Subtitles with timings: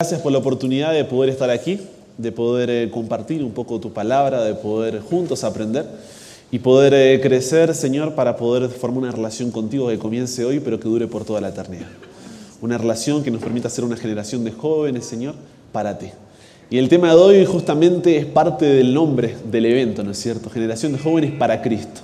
[0.00, 1.78] Gracias por la oportunidad de poder estar aquí,
[2.16, 5.84] de poder eh, compartir un poco tu palabra, de poder juntos aprender
[6.50, 10.80] y poder eh, crecer, Señor, para poder formar una relación contigo que comience hoy, pero
[10.80, 11.88] que dure por toda la eternidad.
[12.62, 15.34] Una relación que nos permita ser una generación de jóvenes, Señor,
[15.70, 16.06] para ti.
[16.70, 20.48] Y el tema de hoy justamente es parte del nombre del evento, ¿no es cierto?
[20.48, 22.00] Generación de jóvenes para Cristo.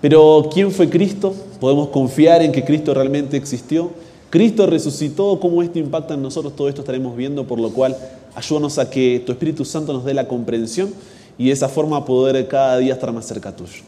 [0.00, 1.34] Pero ¿quién fue Cristo?
[1.58, 3.90] Podemos confiar en que Cristo realmente existió.
[4.34, 7.96] Cristo resucitó, cómo esto impacta en nosotros, todo esto estaremos viendo, por lo cual
[8.34, 10.92] ayúdanos a que tu Espíritu Santo nos dé la comprensión
[11.38, 13.84] y de esa forma poder cada día estar más cerca tuyo.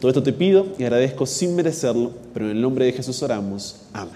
[0.00, 3.74] Todo esto te pido y agradezco sin merecerlo, pero en el nombre de Jesús oramos.
[3.92, 4.14] Amén.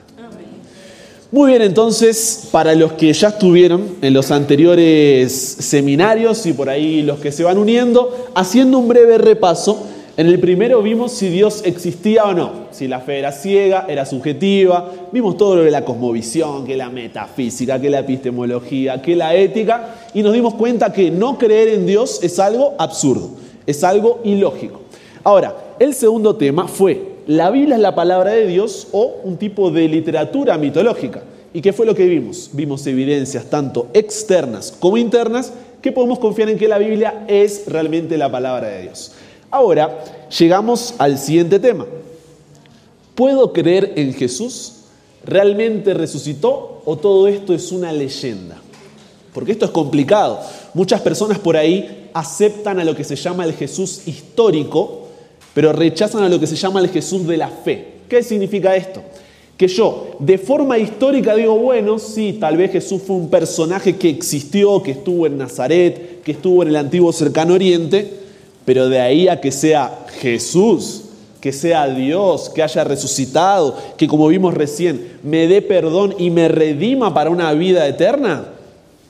[1.32, 7.02] Muy bien, entonces, para los que ya estuvieron en los anteriores seminarios y por ahí
[7.02, 11.62] los que se van uniendo, haciendo un breve repaso, en el primero vimos si Dios
[11.64, 15.86] existía o no, si la fe era ciega, era subjetiva, vimos todo lo de la
[15.86, 21.10] cosmovisión, que la metafísica, que la epistemología, que la ética, y nos dimos cuenta que
[21.10, 23.30] no creer en Dios es algo absurdo,
[23.66, 24.82] es algo ilógico.
[25.24, 29.70] Ahora, el segundo tema fue, ¿la Biblia es la palabra de Dios o un tipo
[29.70, 31.22] de literatura mitológica?
[31.54, 32.50] ¿Y qué fue lo que vimos?
[32.52, 38.19] Vimos evidencias tanto externas como internas que podemos confiar en que la Biblia es realmente
[38.19, 39.12] la palabra de Dios.
[39.53, 40.03] Ahora
[40.39, 41.84] llegamos al siguiente tema.
[43.14, 44.77] ¿Puedo creer en Jesús?
[45.27, 48.56] ¿Realmente resucitó o todo esto es una leyenda?
[49.34, 50.41] Porque esto es complicado.
[50.72, 55.09] Muchas personas por ahí aceptan a lo que se llama el Jesús histórico,
[55.53, 57.89] pero rechazan a lo que se llama el Jesús de la fe.
[58.09, 59.03] ¿Qué significa esto?
[59.59, 64.09] Que yo, de forma histórica, digo, bueno, sí, tal vez Jesús fue un personaje que
[64.09, 68.22] existió, que estuvo en Nazaret, que estuvo en el antiguo cercano oriente,
[68.64, 71.02] pero de ahí a que sea Jesús,
[71.41, 76.48] que sea Dios, que haya resucitado, que como vimos recién, me dé perdón y me
[76.48, 78.46] redima para una vida eterna,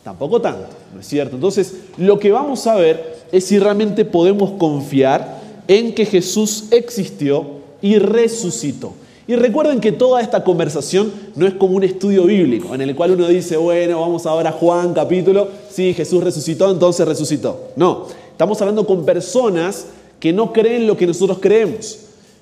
[0.02, 1.36] tampoco tanto, ¿no es cierto?
[1.36, 7.44] Entonces, lo que vamos a ver es si realmente podemos confiar en que Jesús existió
[7.82, 8.94] y resucitó.
[9.26, 13.12] Y recuerden que toda esta conversación no es como un estudio bíblico, en el cual
[13.12, 17.68] uno dice, bueno, vamos ahora a Juan capítulo, sí, Jesús resucitó, entonces resucitó.
[17.76, 18.06] No,
[18.42, 19.86] Estamos hablando con personas
[20.18, 22.00] que no creen lo que nosotros creemos.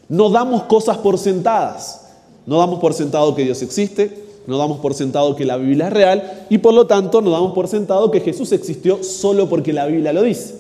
[0.09, 2.07] No damos cosas por sentadas.
[2.47, 5.93] No damos por sentado que Dios existe, no damos por sentado que la Biblia es
[5.93, 9.85] real y por lo tanto no damos por sentado que Jesús existió solo porque la
[9.85, 10.55] Biblia lo dice.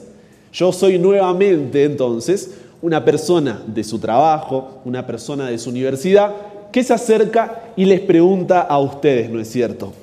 [0.52, 2.50] Yo soy nuevamente entonces
[2.82, 6.34] una persona de su trabajo, una persona de su universidad,
[6.70, 9.94] que se acerca y les pregunta a ustedes, ¿no es cierto?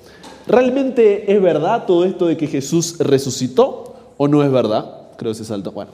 [0.48, 4.97] ¿Realmente es verdad todo esto de que Jesús resucitó o no es verdad?
[5.18, 5.72] Creo que se saltó.
[5.72, 5.92] Bueno,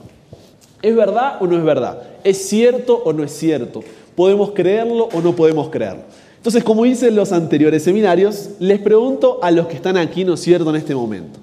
[0.82, 2.02] ¿es verdad o no es verdad?
[2.22, 3.82] ¿Es cierto o no es cierto?
[4.14, 6.02] ¿Podemos creerlo o no podemos creerlo?
[6.36, 10.34] Entonces, como hice en los anteriores seminarios, les pregunto a los que están aquí, ¿no
[10.34, 11.40] es cierto?, en este momento.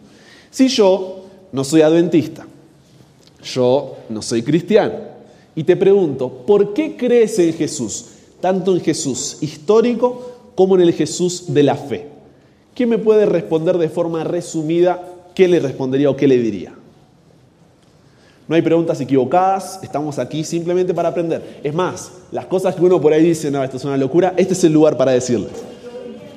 [0.51, 2.45] Si yo no soy adventista,
[3.43, 4.93] yo no soy cristiano,
[5.55, 8.05] y te pregunto, ¿por qué crees en Jesús?
[8.39, 12.07] Tanto en Jesús histórico como en el Jesús de la fe.
[12.75, 15.03] ¿Quién me puede responder de forma resumida
[15.35, 16.73] qué le respondería o qué le diría?
[18.51, 21.61] No hay preguntas equivocadas, estamos aquí simplemente para aprender.
[21.63, 24.51] Es más, las cosas que uno por ahí dice, no, esto es una locura, este
[24.51, 25.53] es el lugar para decirles.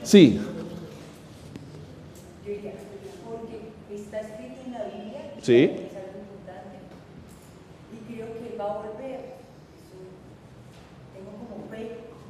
[0.05, 0.39] Sí.
[5.43, 5.73] Sí.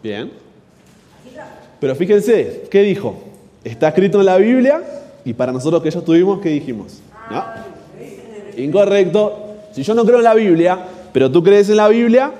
[0.02, 0.30] Bien.
[1.78, 3.22] Pero fíjense, ¿qué dijo?
[3.62, 4.82] Está escrito en la Biblia
[5.26, 7.02] y para nosotros que ya estuvimos, ¿qué dijimos?
[7.30, 7.44] ¿No?
[8.56, 10.78] Incorrecto, si yo no creo en la Biblia,
[11.12, 12.32] pero tú crees en la Biblia,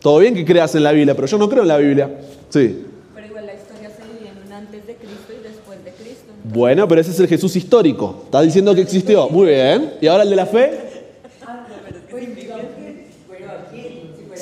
[0.00, 2.10] todo bien que creas en la Biblia, pero yo no creo en la Biblia.
[2.50, 2.84] Sí.
[3.14, 6.32] Pero igual la historia se divide en un antes de Cristo y después de Cristo.
[6.44, 8.22] Bueno, pero ese es el Jesús histórico.
[8.26, 9.28] Estás diciendo que existió.
[9.28, 9.94] Muy bien.
[10.00, 10.88] ¿Y ahora el de la fe?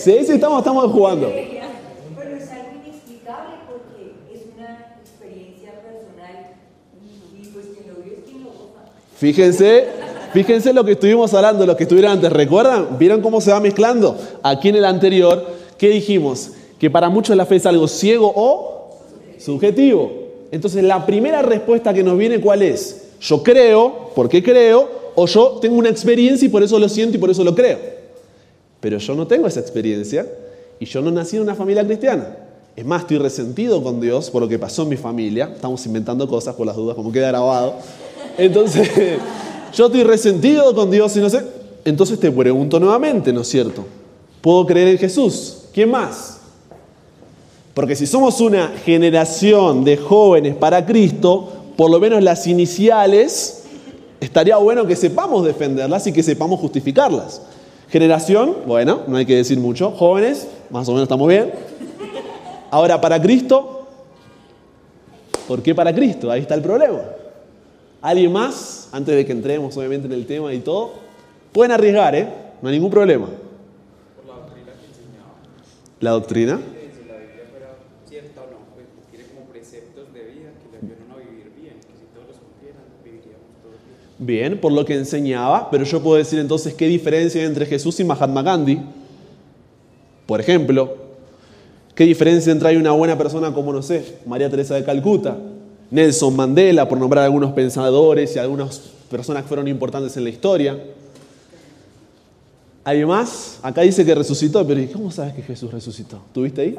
[0.06, 1.26] Sí, sí, estamos, estamos jugando.
[1.26, 6.54] Pero es algo inexplicable porque es una experiencia personal
[7.02, 8.84] y pues quien lo vive es quien lo goza.
[9.16, 9.84] Fíjense,
[10.37, 12.31] Fíjense lo que estuvimos hablando, lo que estuvieron antes.
[12.31, 12.99] ¿Recuerdan?
[12.99, 14.19] ¿Vieron cómo se va mezclando?
[14.43, 15.43] Aquí en el anterior,
[15.79, 16.50] ¿qué dijimos?
[16.79, 18.99] Que para muchos la fe es algo ciego o
[19.38, 20.12] subjetivo.
[20.50, 23.12] Entonces, la primera respuesta que nos viene, ¿cuál es?
[23.19, 27.19] Yo creo, porque creo, o yo tengo una experiencia y por eso lo siento y
[27.19, 27.79] por eso lo creo.
[28.81, 30.27] Pero yo no tengo esa experiencia
[30.79, 32.37] y yo no nací en una familia cristiana.
[32.77, 35.50] Es más, estoy resentido con Dios por lo que pasó en mi familia.
[35.55, 37.77] Estamos inventando cosas por las dudas, como queda grabado.
[38.37, 38.91] Entonces,
[39.72, 41.44] yo estoy resentido con Dios y no sé.
[41.84, 43.84] Entonces te pregunto nuevamente, ¿no es cierto?
[44.40, 45.58] ¿Puedo creer en Jesús?
[45.72, 46.38] ¿Quién más?
[47.74, 53.64] Porque si somos una generación de jóvenes para Cristo, por lo menos las iniciales,
[54.20, 57.42] estaría bueno que sepamos defenderlas y que sepamos justificarlas.
[57.88, 59.90] Generación, bueno, no hay que decir mucho.
[59.92, 61.52] Jóvenes, más o menos estamos bien.
[62.70, 63.86] Ahora, para Cristo,
[65.46, 66.30] ¿por qué para Cristo?
[66.30, 67.00] Ahí está el problema.
[68.06, 68.88] ¿Alguien más?
[68.93, 70.93] Antes de que entremos, obviamente, en el tema y todo.
[71.50, 72.29] Pueden arriesgar, ¿eh?
[72.62, 73.26] No hay ningún problema.
[73.26, 75.35] por la doctrina que enseñaba.
[75.99, 76.56] ¿La doctrina?
[76.56, 77.75] Que si la Biblia fuera
[78.08, 81.75] cierta o no, pues tiene como preceptos de vida que le ayudan a vivir bien,
[81.81, 84.25] que si todos los cumplieran, viviríamos todos bien.
[84.25, 87.99] Bien, por lo que enseñaba, pero yo puedo decir entonces qué diferencia hay entre Jesús
[87.99, 88.82] y Mahatma Gandhi.
[90.26, 90.94] Por ejemplo,
[91.97, 95.37] qué diferencia entre hay una buena persona como, no sé, María Teresa de Calcuta,
[95.91, 98.79] Nelson Mandela, por nombrar algunos pensadores y algunas
[99.11, 100.79] personas que fueron importantes en la historia.
[102.85, 106.23] Además, acá dice que resucitó, pero ¿y cómo sabes que Jesús resucitó?
[106.33, 106.77] ¿Tuviste ahí?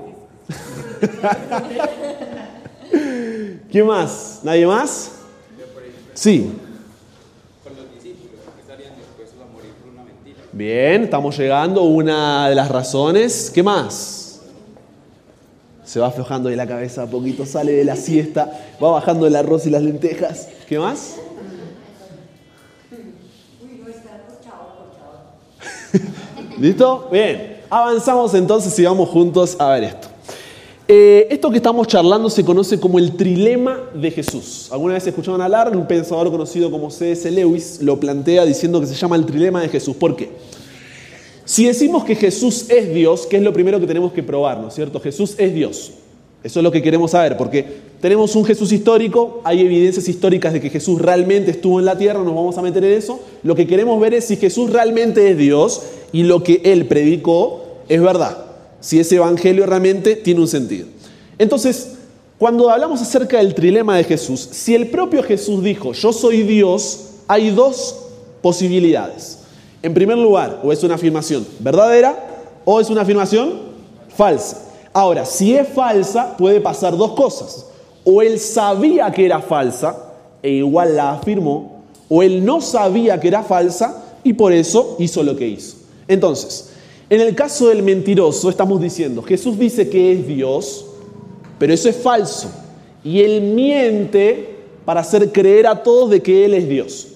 [3.72, 4.40] ¿Qué más?
[4.44, 5.12] ¿Nadie más?
[6.14, 6.52] Sí.
[10.54, 13.52] Bien, estamos llegando a una de las razones.
[13.54, 14.27] ¿Qué más?
[15.88, 18.52] Se va aflojando de la cabeza a poquito, sale de la siesta,
[18.84, 20.50] va bajando el arroz y las lentejas.
[20.68, 21.16] ¿Qué más?
[26.60, 27.08] ¿Listo?
[27.10, 27.62] Bien.
[27.70, 30.10] Avanzamos entonces y vamos juntos a ver esto.
[30.90, 34.68] Eh, esto que estamos charlando se conoce como el trilema de Jesús.
[34.74, 35.76] ¿Alguna vez escucharon hablar?
[35.76, 37.32] Un pensador conocido como C.S.
[37.32, 39.96] Lewis lo plantea diciendo que se llama el trilema de Jesús.
[39.96, 40.32] ¿Por qué?
[41.48, 44.60] Si decimos que Jesús es Dios, ¿qué es lo primero que tenemos que probar?
[44.60, 45.00] ¿No es cierto?
[45.00, 45.94] Jesús es Dios.
[46.44, 47.66] Eso es lo que queremos saber, porque
[48.02, 52.22] tenemos un Jesús histórico, hay evidencias históricas de que Jesús realmente estuvo en la tierra,
[52.22, 53.22] nos vamos a meter en eso.
[53.44, 57.64] Lo que queremos ver es si Jesús realmente es Dios y lo que él predicó
[57.88, 58.38] es verdad,
[58.82, 60.86] si ese evangelio realmente tiene un sentido.
[61.40, 61.94] Entonces,
[62.38, 67.06] cuando hablamos acerca del trilema de Jesús, si el propio Jesús dijo, yo soy Dios,
[67.26, 67.96] hay dos
[68.42, 69.38] posibilidades.
[69.84, 72.16] En primer lugar, o es una afirmación verdadera
[72.66, 73.54] o es una afirmación
[74.10, 74.66] falsa.
[74.92, 77.68] Ahora, si es falsa, puede pasar dos cosas.
[78.04, 79.96] O él sabía que era falsa
[80.42, 85.24] e igual la afirmó, o él no sabía que era falsa y por eso hizo
[85.24, 85.78] lo que hizo.
[86.08, 86.72] Entonces,
[87.10, 90.86] en el caso del mentiroso, estamos diciendo, Jesús dice que es Dios,
[91.60, 92.50] pero eso es falso.
[93.04, 97.08] Y él miente para hacer creer a todos de que él es Dios.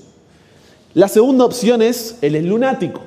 [0.94, 3.02] La segunda opción es, él es lunático.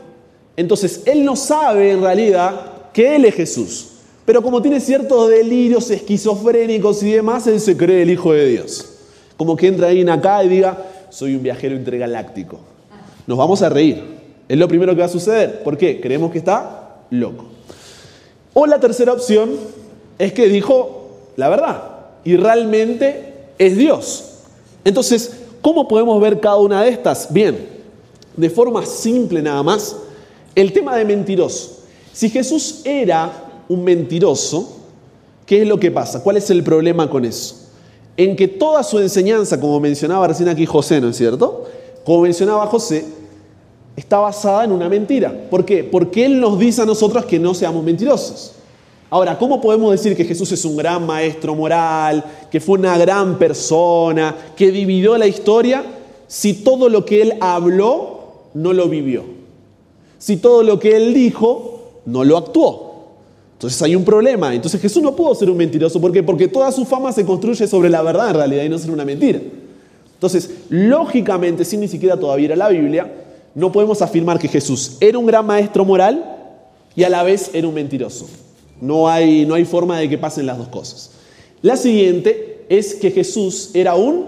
[0.56, 3.88] Entonces, él no sabe en realidad que él es Jesús.
[4.24, 8.90] Pero como tiene ciertos delirios esquizofrénicos y demás, él se cree el Hijo de Dios.
[9.36, 10.78] Como que entra alguien acá y diga,
[11.10, 12.58] soy un viajero intergaláctico.
[13.26, 14.02] Nos vamos a reír.
[14.48, 15.62] Es lo primero que va a suceder.
[15.62, 16.00] ¿Por qué?
[16.00, 17.46] Creemos que está loco.
[18.54, 19.50] O la tercera opción
[20.18, 21.82] es que dijo la verdad
[22.24, 24.38] y realmente es Dios.
[24.84, 27.32] Entonces, ¿cómo podemos ver cada una de estas?
[27.32, 27.73] Bien,
[28.36, 29.96] de forma simple nada más,
[30.54, 31.84] el tema de mentiroso.
[32.12, 34.76] Si Jesús era un mentiroso,
[35.46, 36.22] ¿qué es lo que pasa?
[36.22, 37.56] ¿Cuál es el problema con eso?
[38.16, 41.64] En que toda su enseñanza, como mencionaba recién aquí José, ¿no es cierto?
[42.04, 43.04] Como mencionaba José,
[43.96, 45.48] está basada en una mentira.
[45.50, 45.82] ¿Por qué?
[45.82, 48.52] Porque Él nos dice a nosotros que no seamos mentirosos.
[49.10, 53.38] Ahora, ¿cómo podemos decir que Jesús es un gran maestro moral, que fue una gran
[53.38, 55.84] persona, que dividió la historia,
[56.26, 58.13] si todo lo que Él habló
[58.54, 59.24] no lo vivió?
[60.18, 62.94] Si todo lo que Él dijo no lo actuó.
[63.54, 64.54] Entonces hay un problema.
[64.54, 66.00] Entonces Jesús no pudo ser un mentiroso.
[66.00, 66.22] ¿Por qué?
[66.22, 69.04] Porque toda su fama se construye sobre la verdad en realidad y no ser una
[69.04, 69.40] mentira.
[70.14, 73.12] Entonces, lógicamente, sin ni siquiera todavía ir a la Biblia,
[73.54, 76.24] no podemos afirmar que Jesús era un gran maestro moral
[76.96, 78.26] y a la vez era un mentiroso.
[78.80, 81.10] No hay, no hay forma de que pasen las dos cosas.
[81.62, 84.26] La siguiente es que Jesús era un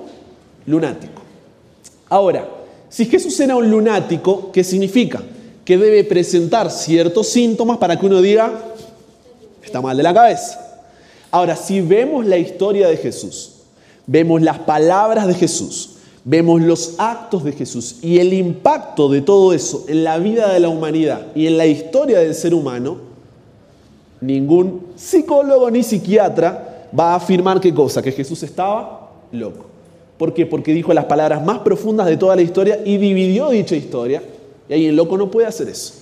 [0.66, 1.22] lunático.
[2.08, 2.48] Ahora,
[2.88, 5.22] si Jesús era un lunático, ¿qué significa?
[5.64, 8.52] Que debe presentar ciertos síntomas para que uno diga,
[9.62, 10.62] está mal de la cabeza.
[11.30, 13.52] Ahora, si vemos la historia de Jesús,
[14.06, 19.52] vemos las palabras de Jesús, vemos los actos de Jesús y el impacto de todo
[19.52, 22.98] eso en la vida de la humanidad y en la historia del ser humano,
[24.20, 29.75] ningún psicólogo ni psiquiatra va a afirmar qué cosa, que Jesús estaba loco.
[30.18, 30.46] ¿Por qué?
[30.46, 34.22] Porque dijo las palabras más profundas de toda la historia y dividió dicha historia.
[34.68, 35.94] Y ahí el loco no puede hacer eso.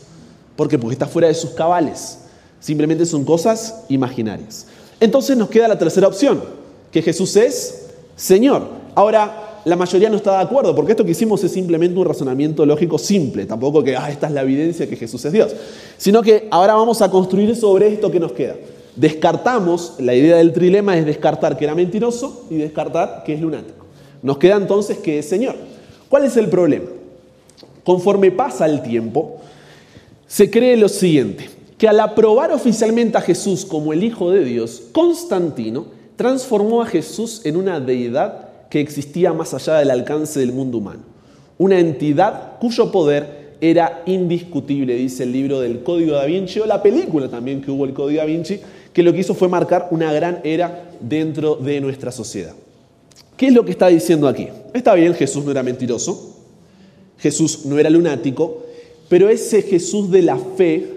[0.56, 0.78] ¿Por qué?
[0.78, 2.18] Porque está fuera de sus cabales.
[2.60, 4.66] Simplemente son cosas imaginarias.
[5.00, 6.42] Entonces nos queda la tercera opción,
[6.90, 8.68] que Jesús es Señor.
[8.94, 12.64] Ahora, la mayoría no está de acuerdo, porque esto que hicimos es simplemente un razonamiento
[12.64, 15.54] lógico simple, tampoco que ah, esta es la evidencia que Jesús es Dios,
[15.96, 18.56] sino que ahora vamos a construir sobre esto que nos queda.
[18.94, 23.83] Descartamos, la idea del trilema es descartar que era mentiroso y descartar que es lunático.
[24.24, 25.54] Nos queda entonces que es Señor.
[26.08, 26.86] ¿Cuál es el problema?
[27.84, 29.36] Conforme pasa el tiempo,
[30.26, 34.84] se cree lo siguiente, que al aprobar oficialmente a Jesús como el Hijo de Dios,
[34.92, 35.84] Constantino
[36.16, 41.02] transformó a Jesús en una deidad que existía más allá del alcance del mundo humano.
[41.58, 46.82] Una entidad cuyo poder era indiscutible, dice el libro del Código da Vinci o la
[46.82, 48.58] película también que hubo el Código da Vinci,
[48.90, 52.54] que lo que hizo fue marcar una gran era dentro de nuestra sociedad.
[53.36, 54.48] ¿Qué es lo que está diciendo aquí?
[54.72, 56.36] Está bien, Jesús no era mentiroso,
[57.18, 58.64] Jesús no era lunático,
[59.08, 60.88] pero ese Jesús de la fe,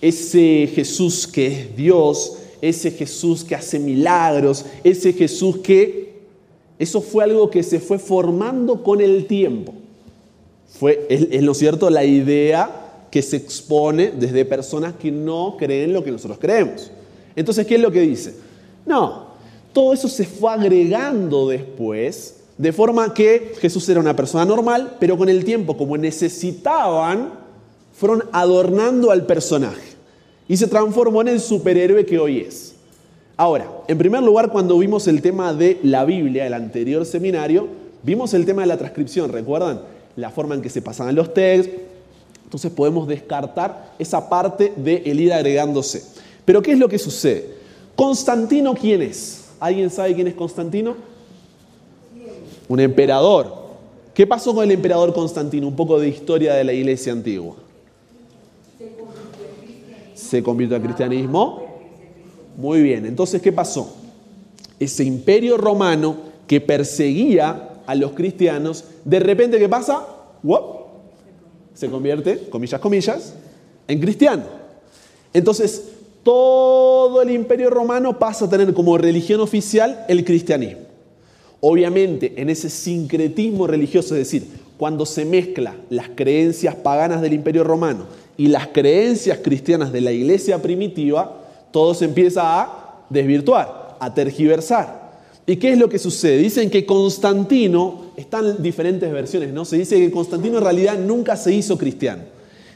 [0.00, 6.06] ese Jesús que es Dios, ese Jesús que hace milagros, ese Jesús que...
[6.78, 9.72] Eso fue algo que se fue formando con el tiempo.
[10.68, 15.94] Fue, es, es lo cierto, la idea que se expone desde personas que no creen
[15.94, 16.90] lo que nosotros creemos.
[17.34, 18.34] Entonces, ¿qué es lo que dice?
[18.84, 19.25] No,
[19.76, 25.18] todo eso se fue agregando después, de forma que Jesús era una persona normal, pero
[25.18, 27.34] con el tiempo, como necesitaban,
[27.92, 29.92] fueron adornando al personaje
[30.48, 32.74] y se transformó en el superhéroe que hoy es.
[33.36, 37.68] Ahora, en primer lugar, cuando vimos el tema de la Biblia, el anterior seminario,
[38.02, 39.82] vimos el tema de la transcripción, ¿recuerdan?
[40.16, 41.82] La forma en que se pasaban los textos.
[42.44, 46.02] Entonces podemos descartar esa parte de el ir agregándose.
[46.46, 47.56] Pero ¿qué es lo que sucede?
[47.94, 49.42] Constantino, ¿quién es?
[49.58, 50.96] ¿Alguien sabe quién es Constantino?
[52.68, 53.66] Un emperador.
[54.12, 55.68] ¿Qué pasó con el emperador Constantino?
[55.68, 57.56] Un poco de historia de la iglesia antigua.
[60.14, 61.64] Se convirtió al cristianismo.
[62.56, 63.94] Muy bien, entonces, ¿qué pasó?
[64.80, 70.06] Ese imperio romano que perseguía a los cristianos, de repente, ¿qué pasa?
[70.42, 70.86] ¡Wop!
[71.74, 73.34] Se convierte, comillas, comillas,
[73.86, 74.44] en cristiano.
[75.34, 75.95] Entonces,
[76.26, 80.80] todo el imperio romano pasa a tener como religión oficial el cristianismo.
[81.60, 87.62] Obviamente, en ese sincretismo religioso, es decir, cuando se mezcla las creencias paganas del imperio
[87.62, 88.06] romano
[88.36, 95.12] y las creencias cristianas de la iglesia primitiva, todo se empieza a desvirtuar, a tergiversar.
[95.46, 96.38] ¿Y qué es lo que sucede?
[96.38, 99.64] Dicen que Constantino, están diferentes versiones, ¿no?
[99.64, 102.24] Se dice que Constantino en realidad nunca se hizo cristiano,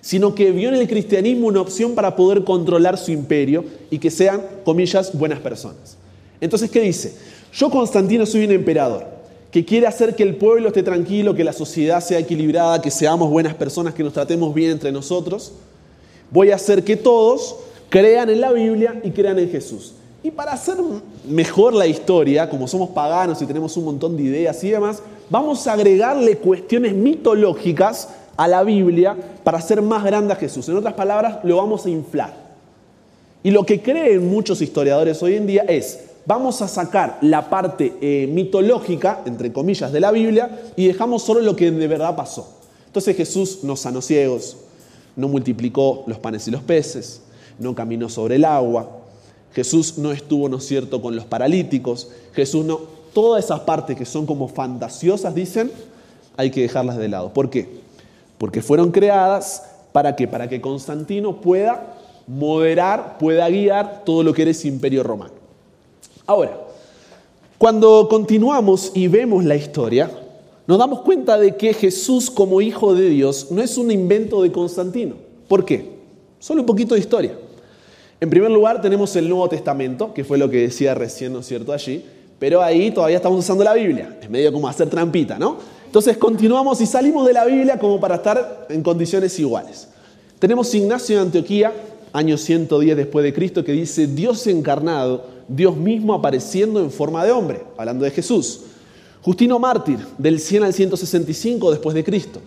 [0.01, 4.11] sino que vio en el cristianismo una opción para poder controlar su imperio y que
[4.11, 5.97] sean, comillas, buenas personas.
[6.41, 7.15] Entonces, ¿qué dice?
[7.53, 9.07] Yo, Constantino, soy un emperador
[9.51, 13.31] que quiere hacer que el pueblo esté tranquilo, que la sociedad sea equilibrada, que seamos
[13.31, 15.53] buenas personas, que nos tratemos bien entre nosotros.
[16.31, 17.57] Voy a hacer que todos
[17.89, 19.95] crean en la Biblia y crean en Jesús.
[20.23, 20.77] Y para hacer
[21.29, 25.67] mejor la historia, como somos paganos y tenemos un montón de ideas y demás, vamos
[25.67, 28.09] a agregarle cuestiones mitológicas
[28.41, 30.67] a la Biblia para hacer más grande a Jesús.
[30.71, 32.33] En otras palabras, lo vamos a inflar.
[33.43, 37.93] Y lo que creen muchos historiadores hoy en día es, vamos a sacar la parte
[38.01, 42.49] eh, mitológica, entre comillas, de la Biblia y dejamos solo lo que de verdad pasó.
[42.87, 44.57] Entonces Jesús no sanó ciegos,
[45.17, 47.21] no multiplicó los panes y los peces,
[47.59, 48.89] no caminó sobre el agua,
[49.53, 52.81] Jesús no estuvo, ¿no es cierto?, con los paralíticos, Jesús no,
[53.13, 55.71] todas esas partes que son como fantasiosas, dicen,
[56.39, 57.35] hay que dejarlas de lado.
[57.35, 57.90] ¿Por qué?
[58.41, 60.27] Porque fueron creadas para qué?
[60.27, 61.95] Para que Constantino pueda
[62.27, 65.35] moderar, pueda guiar todo lo que era imperio romano.
[66.25, 66.59] Ahora,
[67.59, 70.11] cuando continuamos y vemos la historia,
[70.67, 74.51] nos damos cuenta de que Jesús como hijo de Dios no es un invento de
[74.51, 75.17] Constantino.
[75.47, 75.91] ¿Por qué?
[76.39, 77.35] Solo un poquito de historia.
[78.23, 81.47] En primer lugar tenemos el Nuevo Testamento, que fue lo que decía recién, ¿no es
[81.47, 82.03] cierto?, allí,
[82.39, 85.59] pero ahí todavía estamos usando la Biblia, es medio como hacer trampita, ¿no?
[85.91, 89.89] Entonces continuamos y salimos de la Biblia como para estar en condiciones iguales.
[90.39, 91.73] Tenemos Ignacio de Antioquía,
[92.13, 97.33] año 110 después de Cristo, que dice, Dios encarnado, Dios mismo apareciendo en forma de
[97.33, 98.61] hombre, hablando de Jesús.
[99.23, 102.39] Justino Mártir, del 100 al 165 después de Cristo,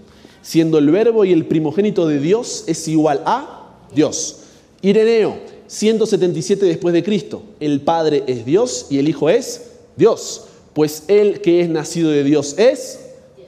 [0.41, 4.37] siendo el verbo y el primogénito de Dios es igual a Dios.
[4.81, 5.35] Ireneo,
[5.67, 11.41] 177 después de Cristo, el Padre es Dios y el Hijo es Dios, pues el
[11.41, 12.99] que es nacido de Dios es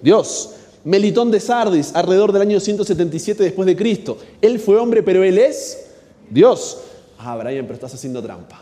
[0.02, 0.52] Dios.
[0.84, 5.38] Melitón de Sardis, alrededor del año 177 después de Cristo, él fue hombre, pero él
[5.40, 5.88] es
[6.30, 6.78] Dios.
[7.18, 8.62] Ah, Brian, pero estás haciendo trampa.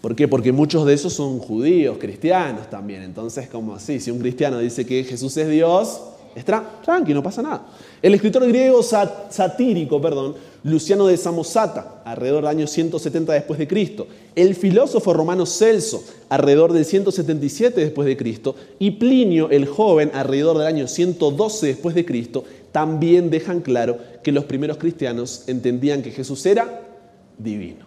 [0.00, 0.26] ¿Por qué?
[0.26, 3.02] Porque muchos de esos son judíos, cristianos también.
[3.02, 6.00] Entonces, como así, si un cristiano dice que Jesús es Dios,
[6.34, 7.66] es tranqui, no pasa nada.
[8.00, 14.06] El escritor griego satírico, perdón, Luciano de Samosata, alrededor del año 170 después de Cristo,
[14.36, 20.58] el filósofo romano Celso, alrededor del 177 después de Cristo, y Plinio el joven, alrededor
[20.58, 26.10] del año 112 después de Cristo, también dejan claro que los primeros cristianos entendían que
[26.12, 26.82] Jesús era
[27.38, 27.86] divino.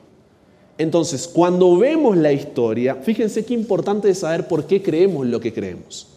[0.78, 5.54] Entonces, cuando vemos la historia, fíjense qué importante es saber por qué creemos lo que
[5.54, 6.08] creemos.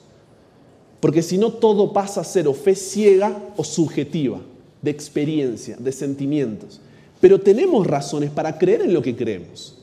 [1.07, 4.41] Porque si no, todo pasa a ser o fe ciega o subjetiva,
[4.83, 6.81] de experiencia, de sentimientos.
[7.21, 9.79] Pero tenemos razones para creer en lo que creemos.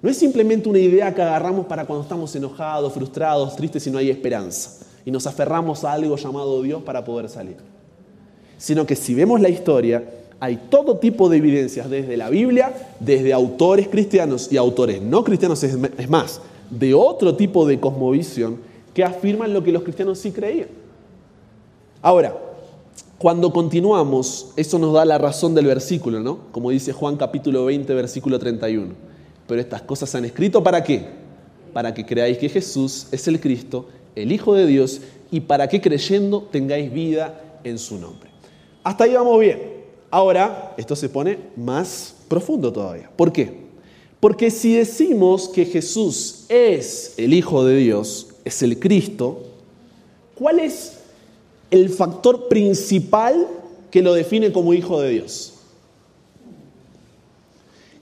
[0.00, 3.98] No es simplemente una idea que agarramos para cuando estamos enojados, frustrados, tristes y no
[3.98, 4.86] hay esperanza.
[5.04, 7.56] Y nos aferramos a algo llamado Dios para poder salir.
[8.56, 10.04] Sino que si vemos la historia,
[10.38, 15.60] hay todo tipo de evidencias desde la Biblia, desde autores cristianos y autores no cristianos,
[15.64, 16.40] es más,
[16.70, 20.68] de otro tipo de cosmovisión que afirman lo que los cristianos sí creían.
[22.00, 22.36] Ahora,
[23.18, 26.40] cuando continuamos, eso nos da la razón del versículo, ¿no?
[26.50, 28.94] Como dice Juan capítulo 20, versículo 31.
[29.46, 31.06] Pero estas cosas se han escrito para qué?
[31.72, 35.80] Para que creáis que Jesús es el Cristo, el Hijo de Dios, y para que
[35.80, 38.28] creyendo tengáis vida en su nombre.
[38.82, 39.72] Hasta ahí vamos bien.
[40.10, 43.08] Ahora, esto se pone más profundo todavía.
[43.14, 43.62] ¿Por qué?
[44.18, 49.42] Porque si decimos que Jesús es el Hijo de Dios, es el Cristo,
[50.34, 50.98] ¿cuál es
[51.70, 53.46] el factor principal
[53.90, 55.54] que lo define como Hijo de Dios?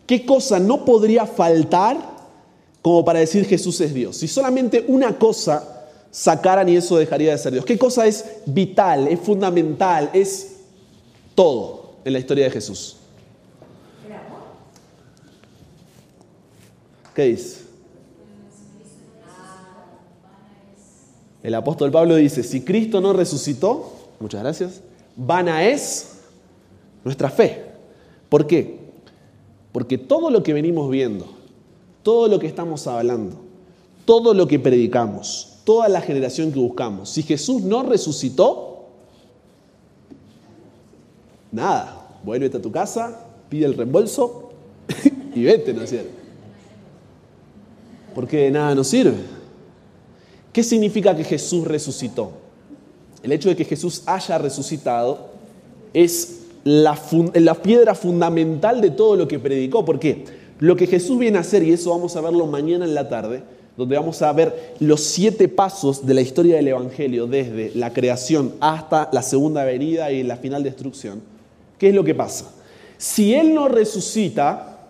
[0.07, 1.99] ¿Qué cosa no podría faltar
[2.83, 4.17] como para decir Jesús es Dios?
[4.17, 7.65] Si solamente una cosa sacaran y eso dejaría de ser Dios.
[7.65, 10.57] ¿Qué cosa es vital, es fundamental, es
[11.37, 11.81] todo?
[12.05, 12.97] en la historia de Jesús.
[17.15, 17.70] ¿Qué dice?
[21.43, 24.83] El apóstol Pablo dice, si Cristo no resucitó, muchas gracias,
[25.17, 26.21] vana es
[27.05, 27.65] nuestra fe.
[28.29, 28.79] ¿Por qué?
[29.73, 31.27] Porque todo lo que venimos viendo,
[32.03, 33.37] todo lo que estamos hablando,
[34.05, 38.71] todo lo que predicamos, toda la generación que buscamos, si Jesús no resucitó,
[41.53, 44.51] Nada, vuélvete a tu casa, pide el reembolso
[45.35, 46.11] y vete, ¿no es cierto?
[48.15, 49.40] Porque de nada nos sirve.
[50.53, 52.33] ¿Qué significa que Jesús resucitó?
[53.23, 55.31] El hecho de que Jesús haya resucitado
[55.93, 56.95] es la,
[57.63, 59.85] piedra fundamental de todo lo que predicó.
[59.85, 60.25] ¿Por qué?
[60.59, 63.43] Lo que Jesús viene a hacer, y eso vamos a verlo mañana en la tarde,
[63.77, 68.55] donde vamos a ver los siete pasos de la historia del Evangelio, desde la creación
[68.61, 71.23] hasta la segunda venida y la final destrucción,
[71.79, 72.53] ¿Qué es lo que pasa?
[72.99, 74.81] Si Él no resucita,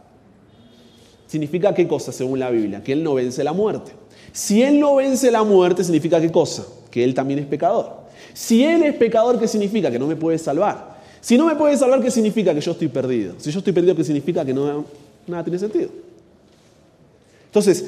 [1.29, 2.83] significa qué cosa según la Biblia?
[2.83, 3.93] Que Él no vence la muerte.
[4.33, 6.67] Si Él no vence la muerte, significa qué cosa?
[6.91, 8.01] Que Él también es pecador.
[8.33, 9.91] Si Él es pecador, ¿qué significa?
[9.91, 10.99] Que no me puede salvar.
[11.21, 12.55] Si no me puede salvar, ¿qué significa?
[12.55, 13.35] Que yo estoy perdido.
[13.39, 14.45] Si yo estoy perdido, ¿qué significa?
[14.45, 14.85] Que no,
[15.27, 15.91] nada tiene sentido.
[17.47, 17.85] Entonces,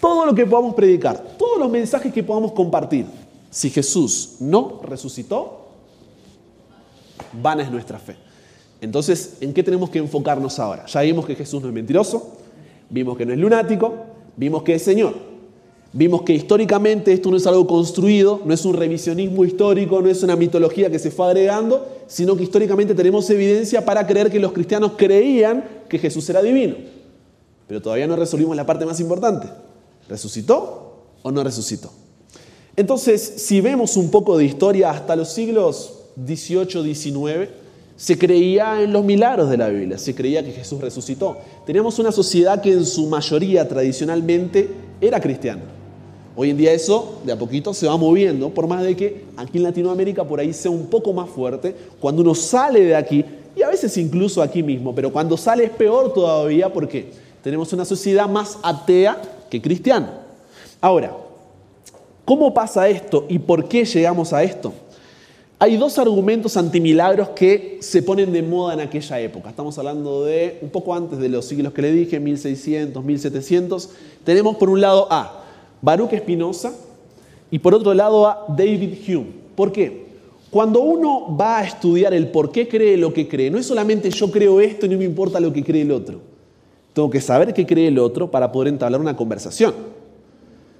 [0.00, 3.06] todo lo que podamos predicar, todos los mensajes que podamos compartir,
[3.50, 5.68] si Jesús no resucitó,
[7.32, 8.16] vana es nuestra fe.
[8.80, 10.86] Entonces, ¿en qué tenemos que enfocarnos ahora?
[10.86, 12.32] Ya vimos que Jesús no es mentiroso,
[12.88, 13.94] vimos que no es lunático,
[14.36, 15.31] vimos que es Señor.
[15.94, 20.22] Vimos que históricamente esto no es algo construido, no es un revisionismo histórico, no es
[20.22, 24.52] una mitología que se fue agregando, sino que históricamente tenemos evidencia para creer que los
[24.52, 26.76] cristianos creían que Jesús era divino.
[27.68, 29.48] Pero todavía no resolvimos la parte más importante.
[30.08, 31.92] ¿Resucitó o no resucitó?
[32.74, 37.50] Entonces, si vemos un poco de historia hasta los siglos 18, 19,
[37.96, 41.36] se creía en los milagros de la Biblia, se creía que Jesús resucitó.
[41.66, 44.70] Teníamos una sociedad que en su mayoría tradicionalmente
[45.02, 45.81] era cristiana.
[46.34, 49.58] Hoy en día eso de a poquito se va moviendo, por más de que aquí
[49.58, 51.74] en Latinoamérica por ahí sea un poco más fuerte.
[52.00, 55.70] Cuando uno sale de aquí, y a veces incluso aquí mismo, pero cuando sale es
[55.70, 57.10] peor todavía porque
[57.42, 60.20] tenemos una sociedad más atea que cristiana.
[60.80, 61.14] Ahora,
[62.24, 64.72] ¿cómo pasa esto y por qué llegamos a esto?
[65.58, 69.50] Hay dos argumentos antimilagros que se ponen de moda en aquella época.
[69.50, 73.90] Estamos hablando de un poco antes de los siglos que le dije, 1600, 1700.
[74.24, 75.41] Tenemos por un lado a
[75.82, 76.72] Baruch Espinosa
[77.50, 79.26] y por otro lado a David Hume.
[79.54, 80.06] ¿Por qué?
[80.50, 84.10] Cuando uno va a estudiar el por qué cree lo que cree, no es solamente
[84.10, 86.20] yo creo esto y no me importa lo que cree el otro.
[86.92, 89.74] Tengo que saber qué cree el otro para poder entablar una conversación.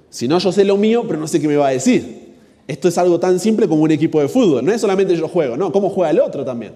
[0.09, 2.33] Si no, yo sé lo mío, pero no sé qué me va a decir.
[2.67, 4.63] Esto es algo tan simple como un equipo de fútbol.
[4.63, 6.73] No es solamente yo juego, no, cómo juega el otro también.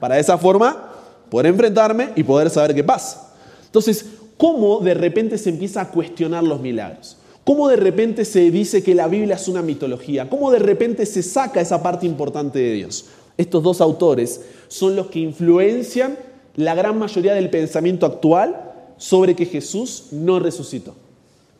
[0.00, 0.90] Para de esa forma
[1.30, 3.32] poder enfrentarme y poder saber qué pasa.
[3.66, 4.04] Entonces,
[4.36, 7.16] ¿cómo de repente se empieza a cuestionar los milagros?
[7.44, 10.30] ¿Cómo de repente se dice que la Biblia es una mitología?
[10.30, 13.06] ¿Cómo de repente se saca esa parte importante de Dios?
[13.36, 16.16] Estos dos autores son los que influencian
[16.54, 20.94] la gran mayoría del pensamiento actual sobre que Jesús no resucitó.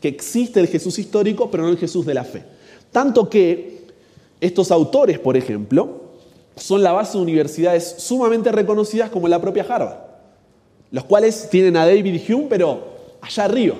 [0.01, 2.45] Que existe el Jesús histórico, pero no el Jesús de la fe.
[2.92, 3.87] Tanto que
[4.40, 6.03] estos autores, por ejemplo,
[6.55, 9.99] son la base de universidades sumamente reconocidas como la propia Harvard,
[10.90, 12.85] los cuales tienen a David Hume, pero
[13.21, 13.77] allá arriba.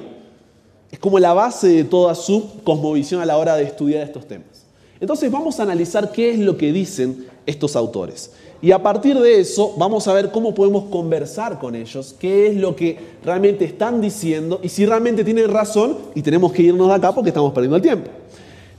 [0.93, 4.67] Es como la base de toda su cosmovisión a la hora de estudiar estos temas.
[5.01, 8.31] Entonces vamos a analizar qué es lo que dicen estos autores.
[8.61, 12.57] Y a partir de eso vamos a ver cómo podemos conversar con ellos, qué es
[12.57, 16.95] lo que realmente están diciendo y si realmente tienen razón y tenemos que irnos de
[16.95, 18.11] acá porque estamos perdiendo el tiempo.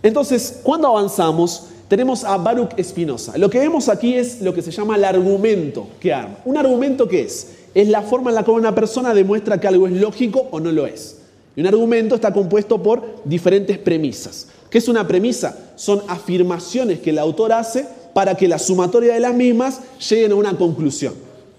[0.02, 3.38] Entonces, cuando avanzamos, tenemos a Baruch Espinosa.
[3.38, 6.38] Lo que vemos aquí es lo que se llama el argumento que arma.
[6.46, 7.56] ¿Un argumento qué es?
[7.74, 10.72] Es la forma en la cual una persona demuestra que algo es lógico o no
[10.72, 11.23] lo es.
[11.56, 14.48] Y un argumento está compuesto por diferentes premisas.
[14.70, 15.56] ¿Qué es una premisa?
[15.76, 20.36] Son afirmaciones que el autor hace para que la sumatoria de las mismas lleguen a
[20.36, 21.14] una conclusión.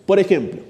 [0.06, 0.60] Por ejemplo,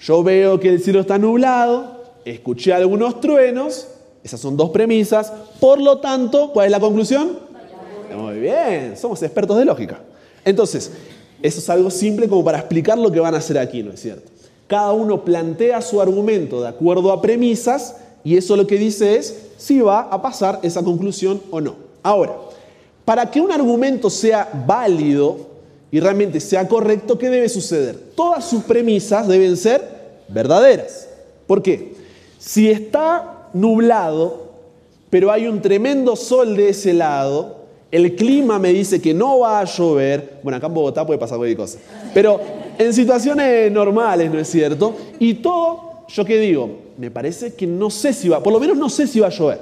[0.00, 3.88] yo veo que el cielo está nublado, escuché algunos truenos,
[4.22, 7.38] esas son dos premisas, por lo tanto, ¿cuál es la conclusión?
[8.14, 10.00] Muy bien, somos expertos de lógica.
[10.44, 10.90] Entonces,
[11.42, 14.00] eso es algo simple como para explicar lo que van a hacer aquí, ¿no es
[14.00, 14.30] cierto?
[14.66, 19.50] Cada uno plantea su argumento de acuerdo a premisas y eso lo que dice es
[19.58, 21.76] si va a pasar esa conclusión o no.
[22.02, 22.34] Ahora,
[23.04, 25.36] para que un argumento sea válido
[25.90, 27.96] y realmente sea correcto, ¿qué debe suceder?
[28.16, 29.82] Todas sus premisas deben ser
[30.28, 31.08] verdaderas.
[31.46, 31.94] ¿Por qué?
[32.38, 34.44] Si está nublado,
[35.10, 39.60] pero hay un tremendo sol de ese lado, el clima me dice que no va
[39.60, 41.78] a llover, bueno, acá en Bogotá puede pasar cualquier cosa,
[42.12, 42.40] pero
[42.76, 44.94] en situaciones normales, ¿no es cierto?
[45.20, 48.76] Y todo, yo qué digo, me parece que no sé si va, por lo menos
[48.76, 49.60] no sé si va a llover,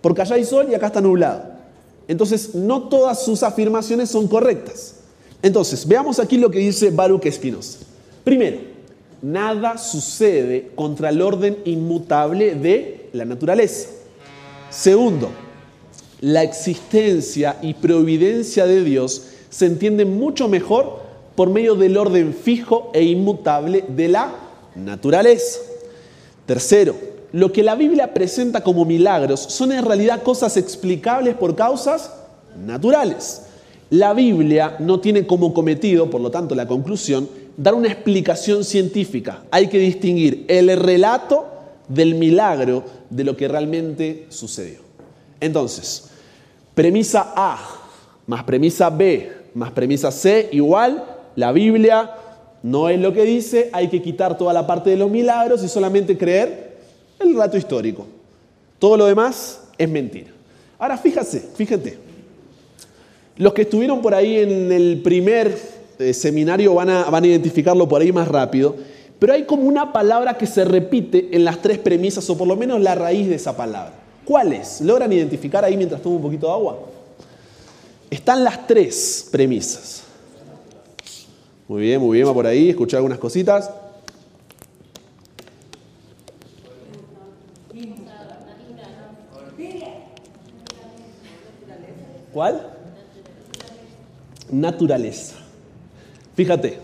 [0.00, 1.56] porque allá hay sol y acá está nublado.
[2.08, 4.96] Entonces, no todas sus afirmaciones son correctas.
[5.42, 7.78] Entonces, veamos aquí lo que dice Baruch Espinosa.
[8.22, 8.58] Primero,
[9.22, 13.88] nada sucede contra el orden inmutable de la naturaleza.
[14.70, 15.30] Segundo,
[16.20, 21.00] la existencia y providencia de Dios se entienden mucho mejor
[21.34, 24.34] por medio del orden fijo e inmutable de la
[24.74, 25.60] naturaleza.
[26.46, 26.96] Tercero,
[27.32, 32.10] lo que la Biblia presenta como milagros son en realidad cosas explicables por causas
[32.64, 33.42] naturales.
[33.90, 39.42] La Biblia no tiene como cometido, por lo tanto, la conclusión, dar una explicación científica.
[39.50, 41.46] Hay que distinguir el relato
[41.88, 44.80] del milagro de lo que realmente sucedió.
[45.40, 46.04] Entonces,
[46.74, 47.58] premisa A
[48.26, 51.02] más premisa B más premisa C igual,
[51.34, 52.10] la Biblia
[52.62, 55.68] no es lo que dice, hay que quitar toda la parte de los milagros y
[55.68, 56.76] solamente creer
[57.18, 58.06] el relato histórico.
[58.78, 60.30] Todo lo demás es mentira.
[60.78, 61.98] Ahora fíjate, fíjate.
[63.36, 65.56] Los que estuvieron por ahí en el primer
[65.98, 68.76] eh, seminario van a, van a identificarlo por ahí más rápido,
[69.18, 72.56] pero hay como una palabra que se repite en las tres premisas, o por lo
[72.56, 73.94] menos la raíz de esa palabra.
[74.24, 74.80] ¿Cuál es?
[74.80, 76.78] ¿Logran identificar ahí mientras tomo un poquito de agua?
[78.10, 80.02] Están las tres premisas.
[81.68, 83.70] Muy bien, muy bien, va por ahí, escuché algunas cositas.
[92.32, 92.60] ¿Cuál?
[94.50, 95.36] Naturaleza.
[96.34, 96.78] Fíjate,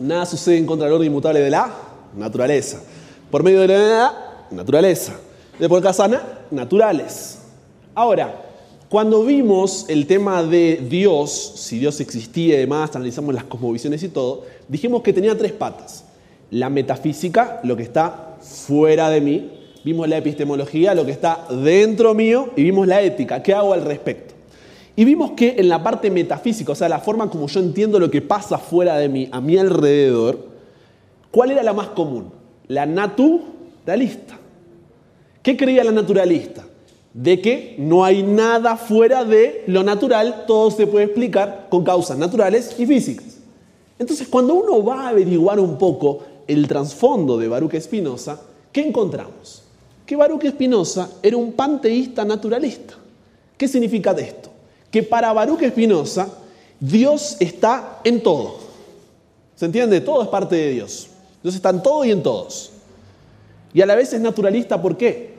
[0.00, 1.72] nada sucede en contra del orden inmutable de la
[2.16, 2.82] naturaleza.
[3.30, 5.14] Por medio de la naturaleza.
[5.58, 6.20] De por casana,
[6.50, 7.38] naturales.
[7.94, 8.41] Ahora,
[8.92, 14.10] cuando vimos el tema de Dios, si Dios existía y demás, analizamos las cosmovisiones y
[14.10, 16.04] todo, dijimos que tenía tres patas.
[16.50, 19.50] La metafísica, lo que está fuera de mí,
[19.82, 23.80] vimos la epistemología, lo que está dentro mío, y vimos la ética, ¿qué hago al
[23.80, 24.34] respecto?
[24.94, 28.10] Y vimos que en la parte metafísica, o sea, la forma como yo entiendo lo
[28.10, 30.48] que pasa fuera de mí, a mi alrededor,
[31.30, 32.30] ¿cuál era la más común?
[32.68, 34.38] La naturalista.
[35.42, 36.66] ¿Qué creía la naturalista?
[37.14, 42.16] De que no hay nada fuera de lo natural, todo se puede explicar con causas
[42.16, 43.38] naturales y físicas.
[43.98, 48.40] Entonces, cuando uno va a averiguar un poco el trasfondo de Baruch Spinoza,
[48.72, 49.62] ¿qué encontramos?
[50.06, 52.94] Que Baruch Spinoza era un panteísta naturalista.
[53.56, 54.50] ¿Qué significa esto?
[54.90, 56.28] Que para Baruch Spinoza,
[56.80, 58.56] Dios está en todo.
[59.54, 60.00] ¿Se entiende?
[60.00, 61.08] Todo es parte de Dios.
[61.42, 62.70] Dios está en todo y en todos.
[63.72, 65.31] Y a la vez es naturalista, ¿por qué?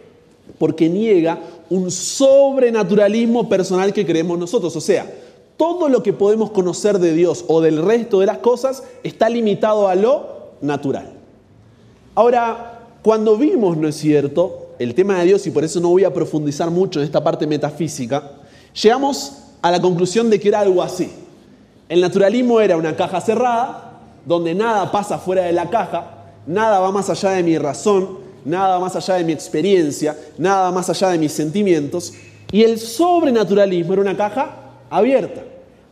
[0.57, 4.75] Porque niega un sobrenaturalismo personal que creemos nosotros.
[4.75, 5.11] O sea,
[5.57, 9.87] todo lo que podemos conocer de Dios o del resto de las cosas está limitado
[9.87, 10.27] a lo
[10.61, 11.13] natural.
[12.15, 16.03] Ahora, cuando vimos, ¿no es cierto?, el tema de Dios, y por eso no voy
[16.03, 18.31] a profundizar mucho en esta parte metafísica,
[18.81, 21.11] llegamos a la conclusión de que era algo así.
[21.87, 26.91] El naturalismo era una caja cerrada, donde nada pasa fuera de la caja, nada va
[26.91, 31.17] más allá de mi razón, nada más allá de mi experiencia, nada más allá de
[31.17, 32.13] mis sentimientos.
[32.51, 34.55] Y el sobrenaturalismo era una caja
[34.89, 35.43] abierta.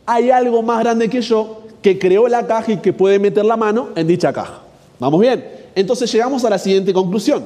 [0.06, 3.56] Hay algo más grande que yo que creó la caja y que puede meter la
[3.56, 4.62] mano en dicha caja.
[4.98, 5.44] ¿Vamos bien?
[5.74, 7.44] Entonces llegamos a la siguiente conclusión.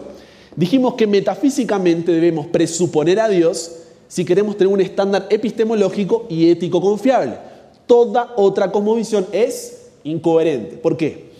[0.54, 3.72] Dijimos que metafísicamente debemos presuponer a Dios
[4.08, 7.38] si queremos tener un estándar epistemológico y ético confiable.
[7.86, 10.76] Toda otra cosmovisión es incoherente.
[10.76, 11.30] ¿Por qué?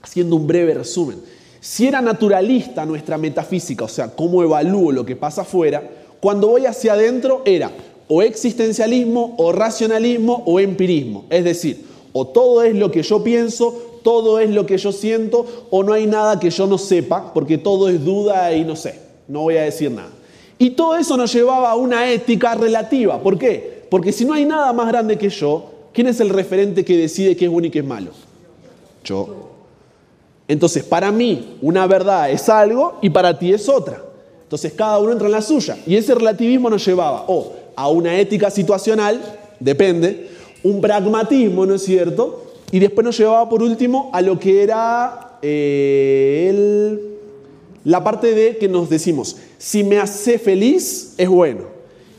[0.00, 1.18] Haciendo un breve resumen.
[1.62, 5.80] Si era naturalista nuestra metafísica, o sea, cómo evalúo lo que pasa afuera,
[6.18, 7.70] cuando voy hacia adentro era
[8.08, 11.24] o existencialismo, o racionalismo, o empirismo.
[11.30, 15.46] Es decir, o todo es lo que yo pienso, todo es lo que yo siento,
[15.70, 18.98] o no hay nada que yo no sepa, porque todo es duda y no sé,
[19.28, 20.10] no voy a decir nada.
[20.58, 23.22] Y todo eso nos llevaba a una ética relativa.
[23.22, 23.84] ¿Por qué?
[23.88, 27.36] Porque si no hay nada más grande que yo, ¿quién es el referente que decide
[27.36, 28.10] qué es bueno y qué es malo?
[29.04, 29.51] Yo.
[30.48, 34.02] Entonces, para mí, una verdad es algo y para ti es otra.
[34.42, 35.78] Entonces, cada uno entra en la suya.
[35.86, 39.20] Y ese relativismo nos llevaba o a una ética situacional,
[39.60, 40.28] depende,
[40.62, 42.44] un pragmatismo, ¿no es cierto?
[42.70, 47.00] Y después nos llevaba, por último, a lo que era eh, el,
[47.84, 51.64] la parte de que nos decimos, si me hace feliz, es bueno.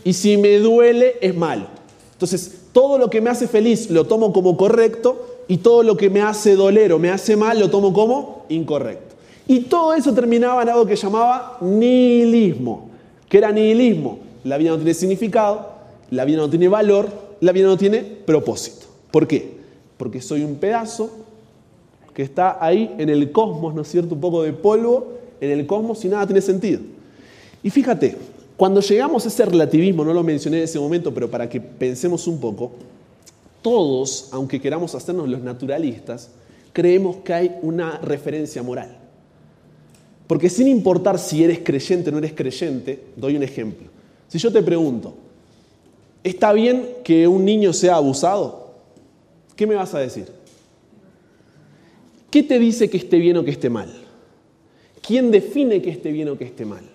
[0.04, 1.68] Y si me duele, es malo.
[2.14, 6.10] Entonces, todo lo que me hace feliz lo tomo como correcto y todo lo que
[6.10, 9.16] me hace doler o me hace mal lo tomo como incorrecto.
[9.48, 12.90] Y todo eso terminaba en algo que llamaba nihilismo.
[13.28, 14.20] ¿Qué era nihilismo?
[14.44, 15.70] La vida no tiene significado,
[16.12, 17.10] la vida no tiene valor,
[17.42, 18.86] la vida no tiene propósito.
[19.12, 19.58] ¿Por qué?
[19.98, 21.10] Porque soy un pedazo
[22.14, 24.16] que está ahí en el cosmos, ¿no es cierto?
[24.16, 26.82] Un poco de polvo en el cosmos y nada tiene sentido.
[27.62, 28.16] Y fíjate,
[28.56, 32.28] cuando llegamos a ese relativismo, no lo mencioné en ese momento, pero para que pensemos
[32.28, 32.72] un poco,
[33.64, 36.30] todos, aunque queramos hacernos los naturalistas,
[36.72, 39.00] creemos que hay una referencia moral.
[40.28, 43.88] Porque sin importar si eres creyente o no eres creyente, doy un ejemplo.
[44.28, 45.16] Si yo te pregunto,
[46.24, 48.74] ¿está bien que un niño sea abusado?
[49.56, 50.28] ¿Qué me vas a decir?
[52.30, 53.94] ¿Qué te dice que esté bien o que esté mal?
[55.06, 56.93] ¿Quién define que esté bien o que esté mal?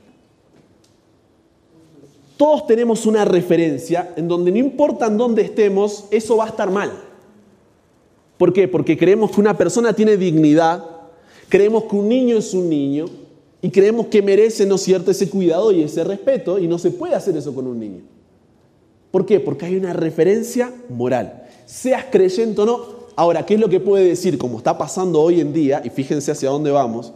[2.38, 6.70] Todos tenemos una referencia en donde no importa en dónde estemos, eso va a estar
[6.70, 6.92] mal.
[8.38, 8.68] ¿Por qué?
[8.68, 10.85] Porque creemos que una persona tiene dignidad,
[11.48, 13.07] creemos que un niño es un niño
[13.61, 17.16] y creemos que merece, ¿no cierto?, ese cuidado y ese respeto y no se puede
[17.16, 18.03] hacer eso con un niño.
[19.11, 19.40] ¿Por qué?
[19.40, 21.48] Porque hay una referencia moral.
[21.66, 22.81] Seas creyente o no.
[23.16, 24.38] Ahora, ¿qué es lo que puede decir?
[24.38, 27.12] Como está pasando hoy en día, y fíjense hacia dónde vamos,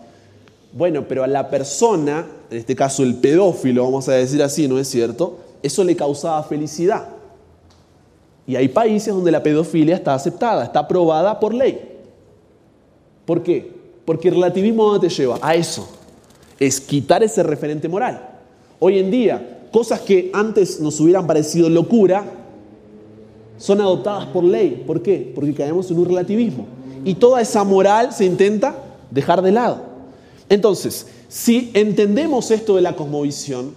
[0.73, 4.79] bueno, pero a la persona, en este caso el pedófilo, vamos a decir así, ¿no
[4.79, 5.39] es cierto?
[5.63, 7.09] Eso le causaba felicidad.
[8.47, 12.01] Y hay países donde la pedofilia está aceptada, está aprobada por ley.
[13.25, 13.71] ¿Por qué?
[14.05, 15.39] Porque el relativismo ¿dónde te lleva?
[15.41, 15.89] A eso.
[16.59, 18.31] Es quitar ese referente moral.
[18.81, 22.25] Hoy en día, cosas que antes nos hubieran parecido locura,
[23.59, 24.83] son adoptadas por ley.
[24.87, 25.31] ¿Por qué?
[25.35, 26.67] Porque caemos en un relativismo.
[27.05, 28.75] Y toda esa moral se intenta
[29.11, 29.92] dejar de lado.
[30.53, 33.73] Entonces, si entendemos esto de la cosmovisión,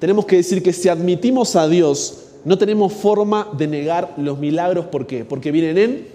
[0.00, 4.86] tenemos que decir que si admitimos a Dios, no tenemos forma de negar los milagros.
[4.86, 5.24] ¿Por qué?
[5.24, 6.08] Porque vienen en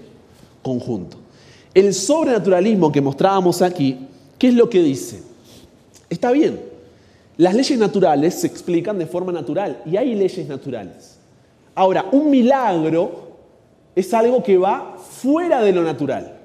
[0.62, 1.15] conjunto.
[1.73, 3.97] El sobrenaturalismo que mostrábamos aquí,
[4.38, 5.21] ¿qué es lo que dice?
[6.10, 6.60] Está bien,
[7.38, 11.17] las leyes naturales se explican de forma natural y hay leyes naturales.
[11.73, 13.38] Ahora, un milagro
[13.95, 16.39] es algo que va fuera de lo natural.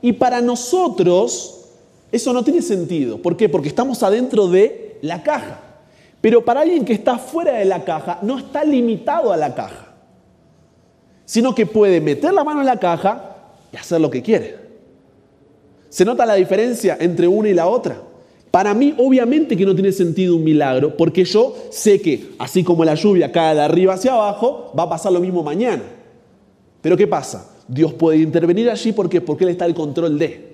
[0.00, 1.57] Y para nosotros,
[2.10, 3.20] eso no tiene sentido.
[3.20, 3.48] ¿Por qué?
[3.48, 5.60] Porque estamos adentro de la caja.
[6.20, 9.94] Pero para alguien que está fuera de la caja, no está limitado a la caja,
[11.24, 13.36] sino que puede meter la mano en la caja
[13.72, 14.56] y hacer lo que quiere.
[15.88, 18.02] ¿Se nota la diferencia entre una y la otra?
[18.50, 22.84] Para mí, obviamente que no tiene sentido un milagro, porque yo sé que, así como
[22.84, 25.82] la lluvia cae de arriba hacia abajo, va a pasar lo mismo mañana.
[26.80, 27.50] Pero ¿qué pasa?
[27.68, 30.47] Dios puede intervenir allí porque, porque Él está al control de.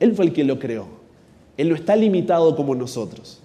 [0.00, 0.86] Él fue el que lo creó.
[1.56, 3.38] Él no está limitado como nosotros.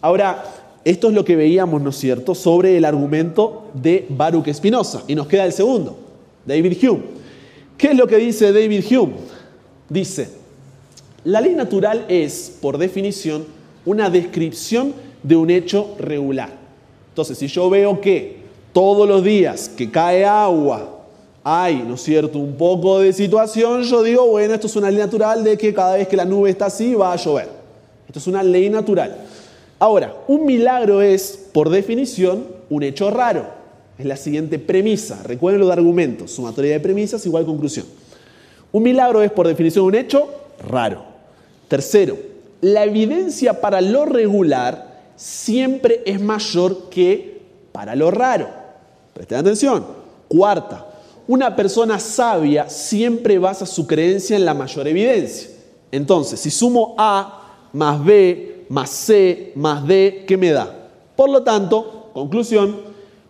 [0.00, 0.44] Ahora,
[0.84, 5.04] esto es lo que veíamos, ¿no es cierto?, sobre el argumento de Baruch Espinosa.
[5.06, 5.96] Y nos queda el segundo,
[6.44, 7.02] David Hume.
[7.78, 9.14] ¿Qué es lo que dice David Hume?
[9.88, 10.28] Dice,
[11.24, 13.44] la ley natural es, por definición,
[13.84, 16.50] una descripción de un hecho regular.
[17.10, 20.91] Entonces, si yo veo que todos los días que cae agua
[21.44, 25.00] hay, ¿no es cierto?, un poco de situación, yo digo, bueno, esto es una ley
[25.00, 27.48] natural de que cada vez que la nube está así va a llover.
[28.06, 29.16] Esto es una ley natural.
[29.78, 33.46] Ahora, un milagro es, por definición, un hecho raro.
[33.98, 35.22] Es la siguiente premisa.
[35.24, 37.86] Recuerden lo de argumentos, sumatoria de premisas igual conclusión.
[38.70, 40.28] Un milagro es, por definición, un hecho
[40.68, 41.02] raro.
[41.68, 42.16] Tercero,
[42.60, 48.48] la evidencia para lo regular siempre es mayor que para lo raro.
[49.14, 49.84] Presten atención.
[50.28, 50.86] Cuarta,
[51.28, 55.50] una persona sabia siempre basa su creencia en la mayor evidencia.
[55.90, 60.74] Entonces, si sumo A más B más C más D, ¿qué me da?
[61.14, 62.80] Por lo tanto, conclusión,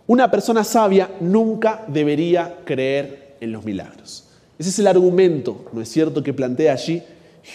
[0.06, 4.24] una persona sabia nunca debería creer en los milagros.
[4.56, 7.02] Ese es el argumento, ¿no es cierto?, que plantea allí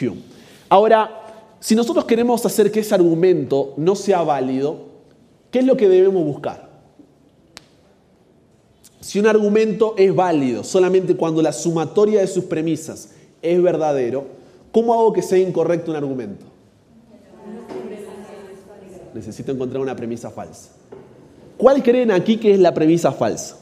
[0.01, 0.21] Hume.
[0.67, 1.21] Ahora,
[1.61, 4.87] si nosotros queremos hacer que ese argumento no sea válido,
[5.49, 6.66] ¿qué es lo que debemos buscar?
[9.07, 14.25] Si un argumento es válido solamente cuando la sumatoria de sus premisas es verdadero,
[14.73, 16.45] ¿cómo hago que sea incorrecto un argumento?
[19.13, 20.71] Necesito encontrar una premisa falsa.
[21.55, 23.57] ¿Cuál creen aquí que es la premisa falsa?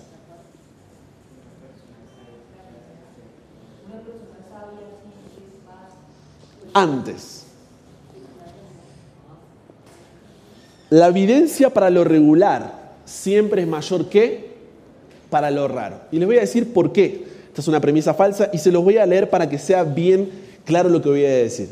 [6.73, 7.45] Antes.
[10.89, 14.54] La evidencia para lo regular siempre es mayor que
[15.29, 16.01] para lo raro.
[16.11, 17.25] Y les voy a decir por qué.
[17.47, 20.29] Esta es una premisa falsa y se los voy a leer para que sea bien
[20.65, 21.69] claro lo que voy a decir.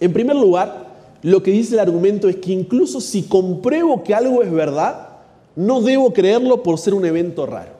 [0.00, 0.86] En primer lugar,
[1.22, 5.08] lo que dice el argumento es que incluso si compruebo que algo es verdad,
[5.54, 7.72] no debo creerlo por ser un evento raro.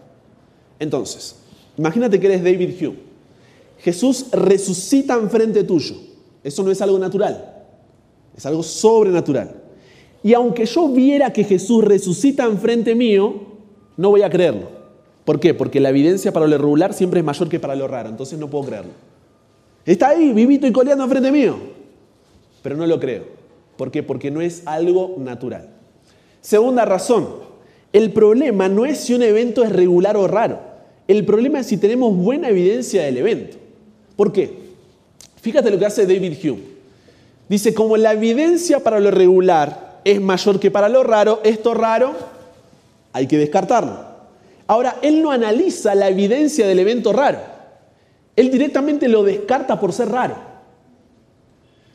[0.78, 1.36] Entonces,
[1.76, 2.98] imagínate que eres David Hume.
[3.78, 5.96] Jesús resucita enfrente tuyo.
[6.42, 7.64] Eso no es algo natural,
[8.36, 9.62] es algo sobrenatural.
[10.22, 13.34] Y aunque yo viera que Jesús resucita enfrente mío,
[13.96, 14.75] no voy a creerlo.
[15.26, 15.54] ¿Por qué?
[15.54, 18.48] Porque la evidencia para lo regular siempre es mayor que para lo raro, entonces no
[18.48, 18.92] puedo creerlo.
[19.84, 21.56] Está ahí, vivito y coleando enfrente mío,
[22.62, 23.24] pero no lo creo.
[23.76, 24.04] ¿Por qué?
[24.04, 25.68] Porque no es algo natural.
[26.40, 27.26] Segunda razón,
[27.92, 30.60] el problema no es si un evento es regular o raro.
[31.08, 33.56] El problema es si tenemos buena evidencia del evento.
[34.14, 34.56] ¿Por qué?
[35.42, 36.62] Fíjate lo que hace David Hume.
[37.48, 42.14] Dice, como la evidencia para lo regular es mayor que para lo raro, esto raro
[43.12, 44.05] hay que descartarlo.
[44.66, 47.38] Ahora, él no analiza la evidencia del evento raro.
[48.34, 50.36] Él directamente lo descarta por ser raro.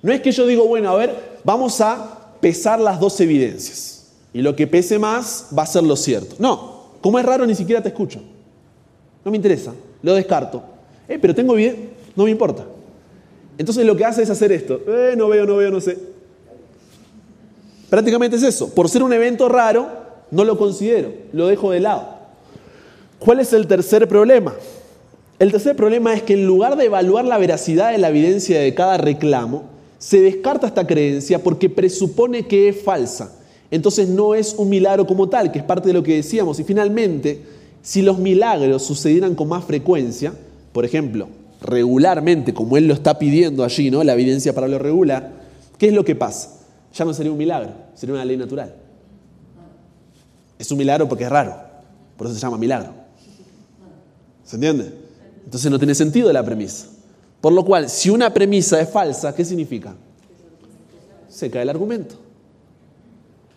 [0.01, 4.13] No es que yo digo, bueno, a ver, vamos a pesar las dos evidencias.
[4.34, 6.36] Y lo que pese más va a ser lo cierto.
[6.39, 8.21] No, como es raro, ni siquiera te escucho.
[9.23, 10.63] No me interesa, lo descarto.
[11.07, 12.65] Eh, pero tengo evidencia, no me importa.
[13.57, 14.81] Entonces lo que hace es hacer esto.
[14.88, 15.97] Eh, no veo, no veo, no sé.
[17.89, 18.73] Prácticamente es eso.
[18.73, 19.89] Por ser un evento raro,
[20.31, 22.20] no lo considero, lo dejo de lado.
[23.21, 24.55] ¿Cuál es el tercer problema?
[25.38, 28.73] El tercer problema es que en lugar de evaluar la veracidad de la evidencia de
[28.73, 29.65] cada reclamo,
[29.99, 33.31] se descarta esta creencia porque presupone que es falsa.
[33.69, 36.60] Entonces no es un milagro como tal, que es parte de lo que decíamos.
[36.60, 37.43] Y finalmente,
[37.84, 40.34] si los milagros sucedieran con más frecuencia,
[40.73, 41.27] por ejemplo,
[41.62, 44.03] regularmente, como él lo está pidiendo allí, ¿no?
[44.03, 45.31] La evidencia para lo regular,
[45.77, 46.57] ¿qué es lo que pasa?
[46.91, 48.73] Ya no sería un milagro, sería una ley natural.
[50.57, 51.55] Es un milagro porque es raro,
[52.17, 53.00] por eso se llama milagro.
[54.51, 54.91] ¿Se entiende?
[55.45, 56.87] Entonces no tiene sentido la premisa.
[57.39, 59.95] Por lo cual, si una premisa es falsa, ¿qué significa?
[61.29, 62.15] Se cae el argumento.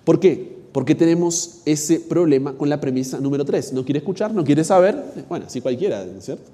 [0.04, 0.56] ¿Por qué?
[0.70, 3.72] Porque tenemos ese problema con la premisa número 3.
[3.72, 5.02] No quiere escuchar, no quiere saber.
[5.28, 6.48] Bueno, así cualquiera, ¿cierto?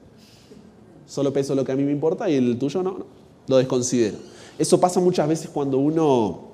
[1.07, 3.07] Solo peso lo que a mí me importa y el tuyo no, no.
[3.47, 4.17] Lo desconsidero.
[4.59, 6.45] Eso pasa muchas veces cuando uno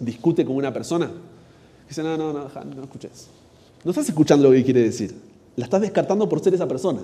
[0.00, 1.08] discute con una persona.
[1.88, 3.28] Dice, no, no, no, no escuches.
[3.84, 7.00] No estás escuchando lo que quiere decir la estás descartando por ser esa persona.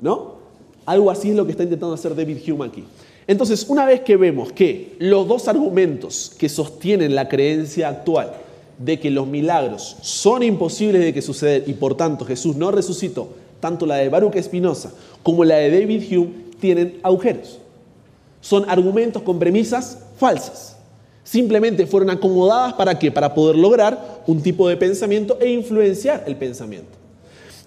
[0.00, 0.36] ¿No?
[0.84, 2.84] Algo así es lo que está intentando hacer David Hume aquí.
[3.26, 8.32] Entonces, una vez que vemos que los dos argumentos que sostienen la creencia actual
[8.78, 13.28] de que los milagros son imposibles de que suceder y por tanto Jesús no resucitó,
[13.58, 17.58] tanto la de Baruch Espinosa como la de David Hume tienen agujeros.
[18.40, 20.76] Son argumentos con premisas falsas.
[21.24, 23.10] Simplemente fueron acomodadas para qué?
[23.10, 26.95] Para poder lograr un tipo de pensamiento e influenciar el pensamiento.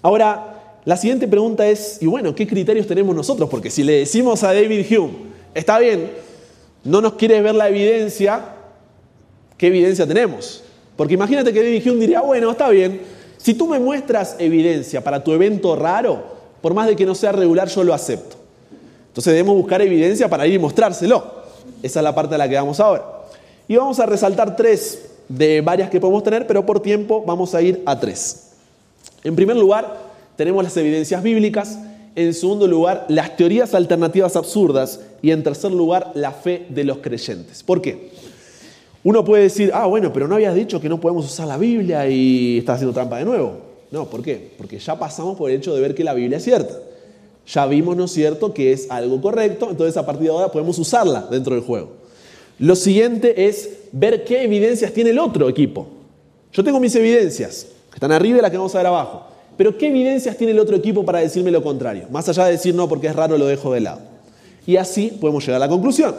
[0.02, 3.50] Ahora, la siguiente pregunta es, y bueno, ¿qué criterios tenemos nosotros?
[3.50, 5.12] Porque si le decimos a David Hume,
[5.54, 6.10] está bien,
[6.84, 8.40] no nos quieres ver la evidencia,
[9.58, 10.64] ¿qué evidencia tenemos?
[10.96, 13.02] Porque imagínate que David Hume diría, bueno, está bien,
[13.36, 16.22] si tú me muestras evidencia para tu evento raro,
[16.60, 18.36] por más de que no sea regular, yo lo acepto.
[19.08, 21.40] Entonces debemos buscar evidencia para ir y mostrárselo.
[21.82, 23.04] Esa es la parte a la que vamos ahora.
[23.66, 27.62] Y vamos a resaltar tres de varias que podemos tener, pero por tiempo vamos a
[27.62, 28.49] ir a tres.
[29.24, 31.78] En primer lugar, tenemos las evidencias bíblicas.
[32.16, 35.00] En segundo lugar, las teorías alternativas absurdas.
[35.22, 37.62] Y en tercer lugar, la fe de los creyentes.
[37.62, 38.10] ¿Por qué?
[39.02, 42.06] Uno puede decir, ah, bueno, pero no habías dicho que no podemos usar la Biblia
[42.08, 43.70] y estás haciendo trampa de nuevo.
[43.90, 44.52] No, ¿por qué?
[44.56, 46.74] Porque ya pasamos por el hecho de ver que la Biblia es cierta.
[47.46, 50.78] Ya vimos, ¿no es cierto?, que es algo correcto, entonces a partir de ahora podemos
[50.78, 51.90] usarla dentro del juego.
[52.58, 55.88] Lo siguiente es ver qué evidencias tiene el otro equipo.
[56.52, 59.26] Yo tengo mis evidencias, que están arriba y las que vamos a ver abajo.
[59.56, 62.06] Pero ¿qué evidencias tiene el otro equipo para decirme lo contrario?
[62.10, 64.00] Más allá de decir no, porque es raro, lo dejo de lado.
[64.66, 66.14] Y así podemos llegar a la conclusión.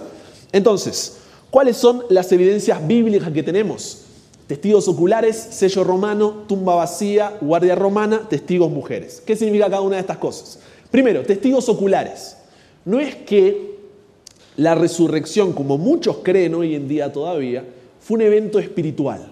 [0.51, 1.17] Entonces,
[1.49, 4.03] ¿cuáles son las evidencias bíblicas que tenemos?
[4.47, 9.23] Testigos oculares, sello romano, tumba vacía, guardia romana, testigos mujeres.
[9.25, 10.59] ¿Qué significa cada una de estas cosas?
[10.91, 12.37] Primero, testigos oculares.
[12.83, 13.79] No es que
[14.57, 17.63] la resurrección, como muchos creen hoy en día todavía,
[18.01, 19.30] fue un evento espiritual.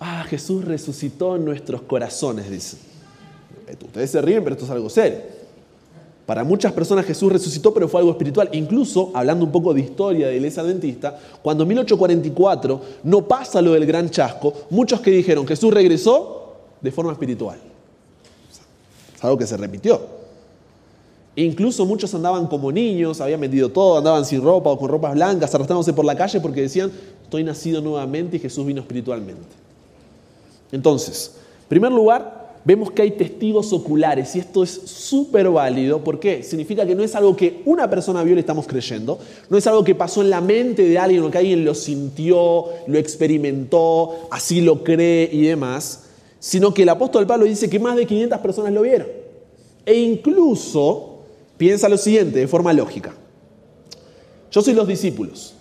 [0.00, 2.78] Ah, Jesús resucitó en nuestros corazones, dicen.
[3.84, 5.18] Ustedes se ríen, pero esto es algo serio.
[6.28, 8.50] Para muchas personas Jesús resucitó, pero fue algo espiritual.
[8.52, 13.72] Incluso, hablando un poco de historia de iglesia adventista, cuando en 1844 no pasa lo
[13.72, 17.58] del gran chasco, muchos que dijeron Jesús regresó de forma espiritual.
[19.16, 20.18] Es algo que se repitió.
[21.34, 25.54] Incluso muchos andaban como niños, habían vendido todo, andaban sin ropa o con ropas blancas,
[25.54, 26.92] arrastrándose por la calle porque decían,
[27.22, 29.67] estoy nacido nuevamente y Jesús vino espiritualmente.
[30.72, 36.04] Entonces, en primer lugar, vemos que hay testigos oculares y esto es súper válido.
[36.04, 36.42] ¿Por qué?
[36.42, 39.66] Significa que no es algo que una persona vio y le estamos creyendo, no es
[39.66, 44.28] algo que pasó en la mente de alguien o que alguien lo sintió, lo experimentó,
[44.30, 46.04] así lo cree y demás,
[46.40, 49.08] sino que el apóstol Pablo dice que más de 500 personas lo vieron.
[49.86, 51.20] E incluso
[51.56, 53.14] piensa lo siguiente de forma lógica.
[54.50, 55.54] Yo soy los discípulos.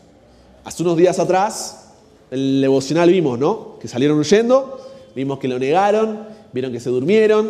[0.65, 1.93] Hace unos días atrás,
[2.29, 3.79] el devocional vimos, ¿no?
[3.79, 4.79] Que salieron huyendo,
[5.17, 6.19] vimos que lo negaron,
[6.53, 7.49] vieron que se durmieron.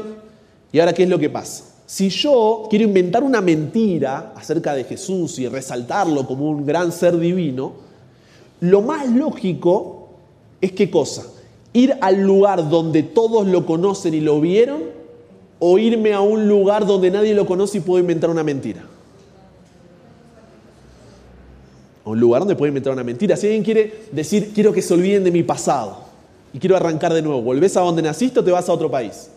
[0.71, 1.65] ¿Y ahora qué es lo que pasa?
[1.85, 7.19] Si yo quiero inventar una mentira acerca de Jesús y resaltarlo como un gran ser
[7.19, 7.73] divino,
[8.61, 10.09] lo más lógico
[10.61, 11.25] es qué cosa?
[11.73, 14.83] Ir al lugar donde todos lo conocen y lo vieron
[15.59, 18.81] o irme a un lugar donde nadie lo conoce y puedo inventar una mentira.
[22.05, 23.35] A un lugar donde puedo inventar una mentira.
[23.35, 26.06] Si alguien quiere decir, quiero que se olviden de mi pasado,
[26.53, 27.41] y quiero arrancar de nuevo.
[27.41, 29.29] ¿Volvés a donde naciste o te vas a otro país?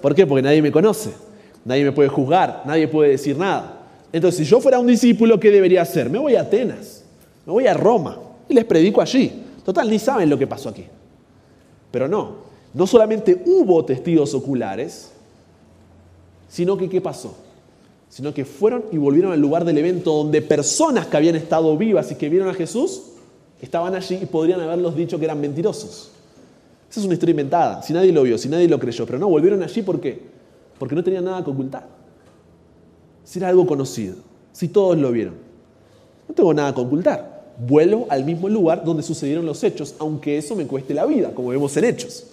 [0.00, 0.26] ¿Por qué?
[0.26, 1.10] Porque nadie me conoce,
[1.64, 3.82] nadie me puede juzgar, nadie puede decir nada.
[4.12, 6.08] Entonces, si yo fuera un discípulo, ¿qué debería hacer?
[6.10, 7.02] Me voy a Atenas,
[7.44, 8.18] me voy a Roma
[8.48, 9.42] y les predico allí.
[9.64, 10.84] Total, ni saben lo que pasó aquí.
[11.90, 12.36] Pero no,
[12.72, 15.10] no solamente hubo testigos oculares,
[16.48, 17.34] sino que ¿qué pasó?
[18.08, 22.12] Sino que fueron y volvieron al lugar del evento donde personas que habían estado vivas
[22.12, 23.02] y que vieron a Jesús
[23.66, 26.10] estaban allí y podrían haberlos dicho que eran mentirosos.
[26.90, 29.28] Esa es una historia inventada, si nadie lo vio, si nadie lo creyó, pero no,
[29.28, 30.22] volvieron allí ¿por qué?
[30.78, 31.86] Porque no tenían nada que ocultar.
[33.24, 34.16] Si era algo conocido,
[34.52, 35.34] si todos lo vieron.
[36.28, 37.54] No tengo nada que ocultar.
[37.58, 41.48] Vuelvo al mismo lugar donde sucedieron los hechos, aunque eso me cueste la vida, como
[41.48, 42.24] vemos en hechos.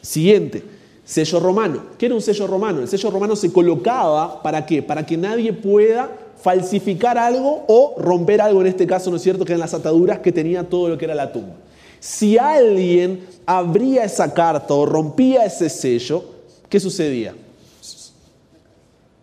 [0.00, 0.62] Siguiente,
[1.04, 1.82] sello romano.
[1.98, 2.80] ¿Qué era un sello romano?
[2.80, 4.82] El sello romano se colocaba para qué?
[4.82, 6.10] Para que nadie pueda
[6.40, 10.20] falsificar algo o romper algo, en este caso, ¿no es cierto?, que eran las ataduras
[10.20, 11.54] que tenía todo lo que era la tumba.
[12.00, 16.24] Si alguien abría esa carta o rompía ese sello,
[16.68, 17.34] ¿qué sucedía?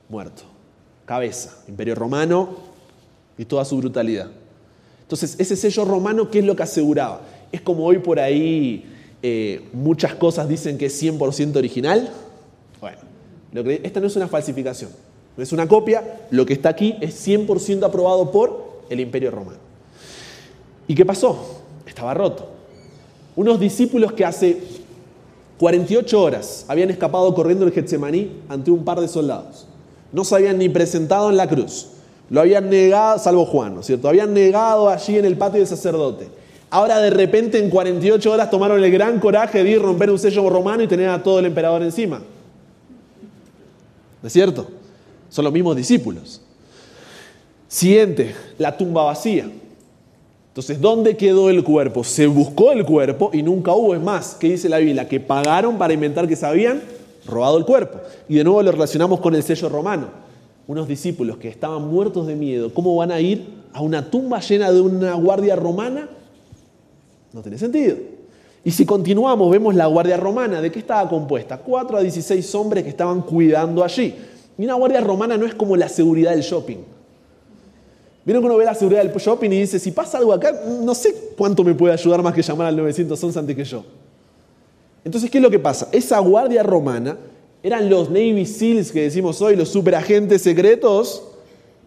[0.10, 0.44] Muerto.
[1.06, 1.58] Cabeza.
[1.68, 2.50] Imperio romano
[3.38, 4.30] y toda su brutalidad.
[5.02, 7.22] Entonces, ese sello romano, ¿qué es lo que aseguraba?
[7.52, 8.86] Es como hoy por ahí
[9.22, 12.12] eh, muchas cosas dicen que es 100% original.
[12.82, 13.00] Bueno,
[13.84, 14.90] esta no es una falsificación.
[15.38, 19.58] Es una copia, lo que está aquí es 100% aprobado por el Imperio Romano.
[20.88, 21.62] ¿Y qué pasó?
[21.86, 22.48] Estaba roto.
[23.36, 24.62] Unos discípulos que hace
[25.60, 29.68] 48 horas habían escapado corriendo el Getsemaní ante un par de soldados.
[30.14, 31.88] No se habían ni presentado en la cruz.
[32.30, 34.08] Lo habían negado, salvo Juan, ¿no es cierto?
[34.08, 36.30] Habían negado allí en el patio del sacerdote.
[36.70, 40.50] Ahora de repente en 48 horas tomaron el gran coraje de ir romper un sello
[40.50, 42.22] romano y tener a todo el emperador encima.
[44.22, 44.68] ¿No es cierto?
[45.36, 46.40] Son los mismos discípulos.
[47.68, 49.52] Siguiente, la tumba vacía.
[50.48, 52.06] Entonces, ¿dónde quedó el cuerpo?
[52.06, 53.94] Se buscó el cuerpo y nunca hubo.
[53.94, 55.10] Es más, ¿qué dice la Biblia?
[55.10, 56.82] Que pagaron para inventar que se habían
[57.26, 58.00] robado el cuerpo.
[58.30, 60.08] Y de nuevo lo relacionamos con el sello romano.
[60.68, 64.72] Unos discípulos que estaban muertos de miedo, ¿cómo van a ir a una tumba llena
[64.72, 66.08] de una guardia romana?
[67.34, 67.98] No tiene sentido.
[68.64, 70.62] Y si continuamos, vemos la guardia romana.
[70.62, 71.58] ¿De qué estaba compuesta?
[71.58, 74.16] 4 a 16 hombres que estaban cuidando allí.
[74.58, 76.78] Y una guardia romana no es como la seguridad del shopping.
[78.26, 80.52] Vieron que uno ve la seguridad del shopping y dice, si pasa algo acá,
[80.82, 83.84] no sé cuánto me puede ayudar más que llamar al 911 antes que yo.
[85.04, 85.90] Entonces, ¿qué es lo que pasa?
[85.92, 87.18] Esa guardia romana
[87.62, 91.24] eran los Navy SEALs que decimos hoy, los superagentes secretos,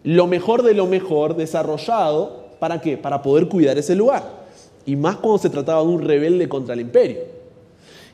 [0.03, 2.95] lo mejor de lo mejor desarrollado, ¿para qué?
[2.95, 4.39] Para poder cuidar ese lugar.
[4.85, 7.19] Y más cuando se trataba de un rebelde contra el imperio.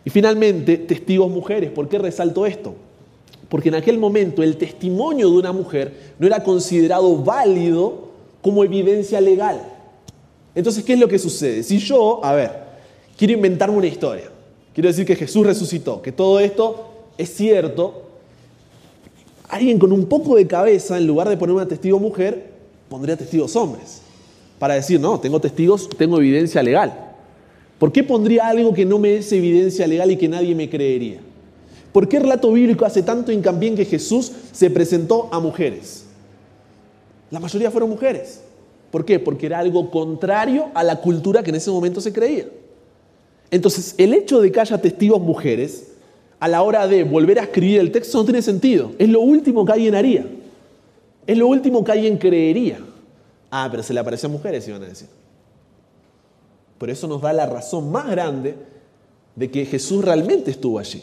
[0.04, 1.72] Y finalmente, testigos mujeres.
[1.72, 2.74] ¿Por qué resalto esto?
[3.50, 8.10] Porque en aquel momento el testimonio de una mujer no era considerado válido
[8.42, 9.62] como evidencia legal.
[10.54, 11.64] Entonces, ¿qué es lo que sucede?
[11.64, 12.52] Si yo, a ver,
[13.18, 14.30] quiero inventarme una historia,
[14.74, 18.04] quiero decir que Jesús resucitó, que todo esto es cierto,
[19.50, 22.52] alguien con un poco de cabeza, en lugar de poner una testigo mujer,
[22.90, 24.02] pondría testigos hombres,
[24.60, 26.94] para decir, no, tengo testigos, tengo evidencia legal.
[27.78, 31.20] ¿Por qué pondría algo que no me es evidencia legal y que nadie me creería?
[31.96, 36.04] ¿Por qué el relato bíblico hace tanto hincapié en que Jesús se presentó a mujeres?
[37.32, 38.42] La mayoría fueron mujeres.
[38.92, 39.18] ¿Por qué?
[39.18, 42.48] Porque era algo contrario a la cultura que en ese momento se creía.
[43.50, 45.94] Entonces, el hecho de que haya testigos mujeres
[46.42, 48.92] a la hora de volver a escribir el texto no tiene sentido.
[49.00, 50.28] Es lo último que alguien haría.
[51.26, 52.80] Es lo último que alguien creería.
[53.50, 55.08] Ah, pero se le aparecían mujeres, iban a decir.
[56.78, 58.54] Por eso nos da la razón más grande
[59.34, 61.02] de que Jesús realmente estuvo allí.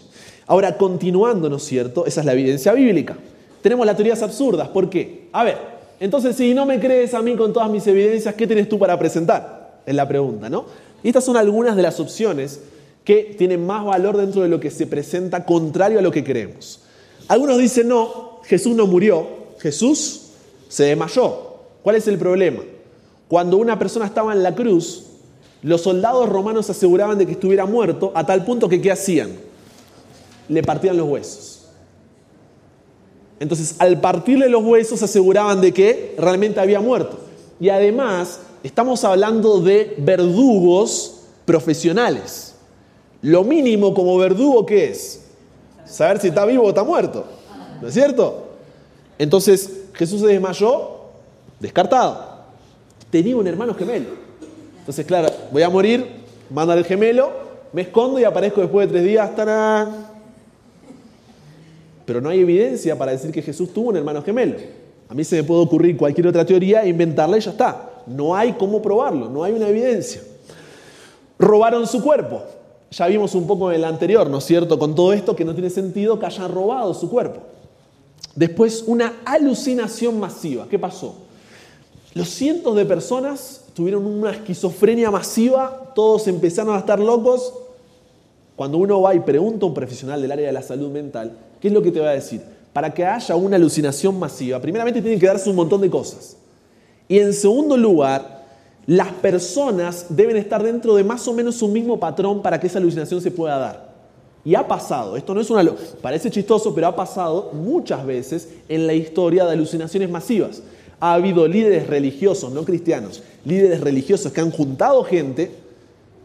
[0.53, 2.05] Ahora, continuando, ¿no es cierto?
[2.05, 3.16] Esa es la evidencia bíblica.
[3.62, 4.68] Tenemos las teorías absurdas.
[4.68, 5.28] ¿Por qué?
[5.32, 5.57] A ver,
[5.98, 8.98] entonces si no me crees a mí con todas mis evidencias, ¿qué tienes tú para
[8.98, 9.80] presentar?
[9.86, 10.66] Es la pregunta, ¿no?
[11.03, 12.61] Y estas son algunas de las opciones
[13.03, 16.80] que tienen más valor dentro de lo que se presenta contrario a lo que creemos.
[17.28, 19.26] Algunos dicen, no, Jesús no murió,
[19.59, 20.32] Jesús
[20.68, 21.61] se desmayó.
[21.82, 22.61] ¿Cuál es el problema?
[23.26, 25.07] Cuando una persona estaba en la cruz,
[25.62, 29.50] los soldados romanos aseguraban de que estuviera muerto a tal punto que ¿qué hacían?
[30.49, 31.62] Le partían los huesos.
[33.40, 37.18] Entonces, al partirle los huesos aseguraban de que realmente había muerto.
[37.59, 42.55] Y además, estamos hablando de verdugos profesionales.
[43.20, 45.22] Lo mínimo como verdugo, ¿qué es?
[45.84, 47.24] Saber si está vivo o está muerto.
[47.80, 48.49] ¿No es cierto?
[49.18, 51.01] Entonces, Jesús se desmayó,
[51.59, 52.43] descartado.
[53.11, 54.11] Tenía un hermano gemelo.
[54.78, 56.07] Entonces, claro, voy a morir,
[56.49, 57.30] manda el gemelo,
[57.72, 59.34] me escondo y aparezco después de tres días.
[59.34, 60.11] ¡tarán!
[62.12, 64.56] Pero no hay evidencia para decir que Jesús tuvo un hermano gemelo.
[65.08, 67.90] A mí se me puede ocurrir cualquier otra teoría, inventarla y ya está.
[68.06, 70.20] No hay cómo probarlo, no hay una evidencia.
[71.38, 72.42] Robaron su cuerpo.
[72.90, 74.78] Ya vimos un poco en el anterior, ¿no es cierto?
[74.78, 77.40] Con todo esto que no tiene sentido que hayan robado su cuerpo.
[78.34, 80.66] Después, una alucinación masiva.
[80.68, 81.14] ¿Qué pasó?
[82.12, 87.54] Los cientos de personas tuvieron una esquizofrenia masiva, todos empezaron a estar locos.
[88.54, 91.68] Cuando uno va y pregunta a un profesional del área de la salud mental, ¿qué
[91.68, 92.42] es lo que te va a decir?
[92.72, 96.36] Para que haya una alucinación masiva, primeramente tienen que darse un montón de cosas.
[97.06, 98.42] Y en segundo lugar,
[98.86, 102.78] las personas deben estar dentro de más o menos un mismo patrón para que esa
[102.78, 103.92] alucinación se pueda dar.
[104.44, 105.72] Y ha pasado, esto no es una...
[106.00, 110.62] Parece chistoso, pero ha pasado muchas veces en la historia de alucinaciones masivas
[110.98, 115.52] ha habido líderes religiosos, no cristianos, líderes religiosos que han juntado gente,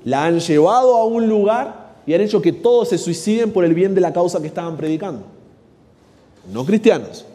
[0.04, 3.74] la han llevado a un lugar y han hecho que todos se suiciden por el
[3.74, 5.24] bien de la causa que estaban predicando.
[6.52, 7.26] No cristianos,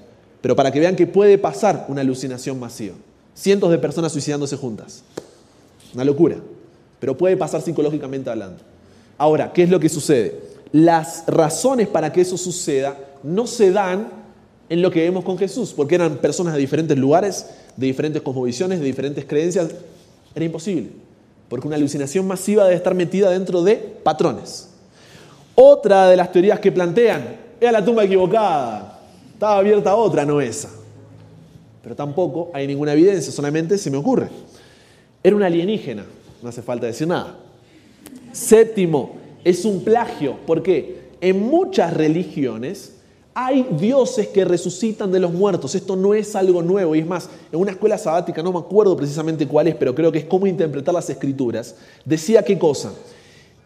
[0.40, 2.94] pero para que vean que puede pasar una alucinación masiva.
[3.34, 5.04] Cientos de personas suicidándose juntas.
[5.94, 6.36] Una locura,
[6.98, 8.60] pero puede pasar psicológicamente hablando.
[9.18, 10.40] Ahora, ¿qué es lo que sucede?
[10.72, 14.08] Las razones para que eso suceda no se dan
[14.70, 17.46] en lo que vemos con Jesús, porque eran personas de diferentes lugares,
[17.76, 19.68] de diferentes cosmovisiones, de diferentes creencias.
[20.34, 20.88] Era imposible,
[21.50, 24.68] porque una alucinación masiva debe estar metida dentro de patrones.
[25.54, 29.00] Otra de las teorías que plantean, era la tumba equivocada,
[29.32, 30.68] estaba abierta otra, no esa.
[31.82, 34.28] Pero tampoco hay ninguna evidencia, solamente se me ocurre.
[35.22, 36.04] Era una alienígena,
[36.42, 37.36] no hace falta decir nada.
[38.32, 42.94] Séptimo, es un plagio, porque en muchas religiones
[43.34, 45.74] hay dioses que resucitan de los muertos.
[45.74, 46.94] Esto no es algo nuevo.
[46.94, 50.12] Y es más, en una escuela sabática, no me acuerdo precisamente cuál es, pero creo
[50.12, 51.74] que es cómo interpretar las escrituras,
[52.04, 52.92] decía qué cosa.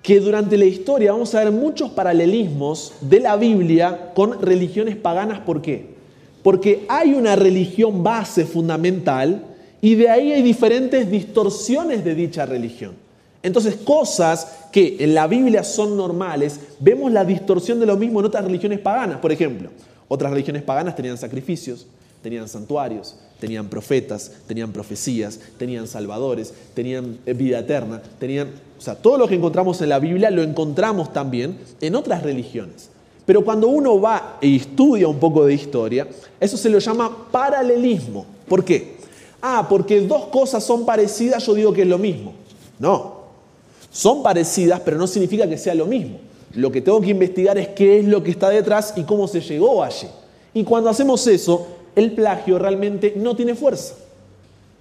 [0.02, 5.40] Que durante la historia vamos a ver muchos paralelismos de la Biblia con religiones paganas.
[5.40, 5.96] ¿Por qué?
[6.42, 9.42] Porque hay una religión base fundamental
[9.80, 12.94] y de ahí hay diferentes distorsiones de dicha religión.
[13.42, 18.26] Entonces, cosas que en la Biblia son normales, vemos la distorsión de lo mismo en
[18.26, 19.18] otras religiones paganas.
[19.18, 19.70] Por ejemplo,
[20.08, 21.86] otras religiones paganas tenían sacrificios,
[22.22, 28.94] tenían santuarios, tenían profetas, tenían profecías, tenían salvadores, tenían eh, vida eterna, tenían, o sea,
[28.94, 32.90] todo lo que encontramos en la Biblia lo encontramos también en otras religiones.
[33.26, 36.06] Pero cuando uno va e estudia un poco de historia,
[36.38, 38.24] eso se lo llama paralelismo.
[38.48, 38.96] ¿Por qué?
[39.42, 42.34] Ah, porque dos cosas son parecidas, yo digo que es lo mismo.
[42.78, 43.16] No,
[43.90, 46.18] son parecidas, pero no significa que sea lo mismo.
[46.54, 49.40] Lo que tengo que investigar es qué es lo que está detrás y cómo se
[49.40, 50.06] llegó allí.
[50.54, 51.66] Y cuando hacemos eso,
[51.96, 53.94] el plagio realmente no tiene fuerza.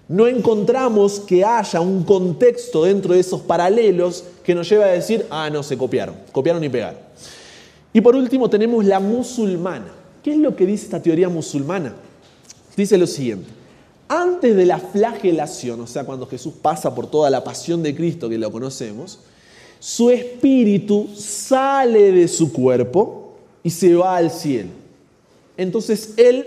[0.08, 5.26] No encontramos que haya un contexto dentro de esos paralelos que nos lleve a decir,
[5.32, 7.00] ah, no, se copiaron, copiaron y pegaron.
[7.92, 9.88] Y por último tenemos la musulmana.
[10.22, 11.96] ¿Qué es lo que dice esta teoría musulmana?
[12.78, 13.50] Dice lo siguiente.
[14.08, 18.30] Antes de la flagelación, o sea, cuando Jesús pasa por toda la pasión de Cristo
[18.30, 19.20] que lo conocemos,
[19.80, 24.70] su espíritu sale de su cuerpo y se va al cielo.
[25.58, 26.46] Entonces él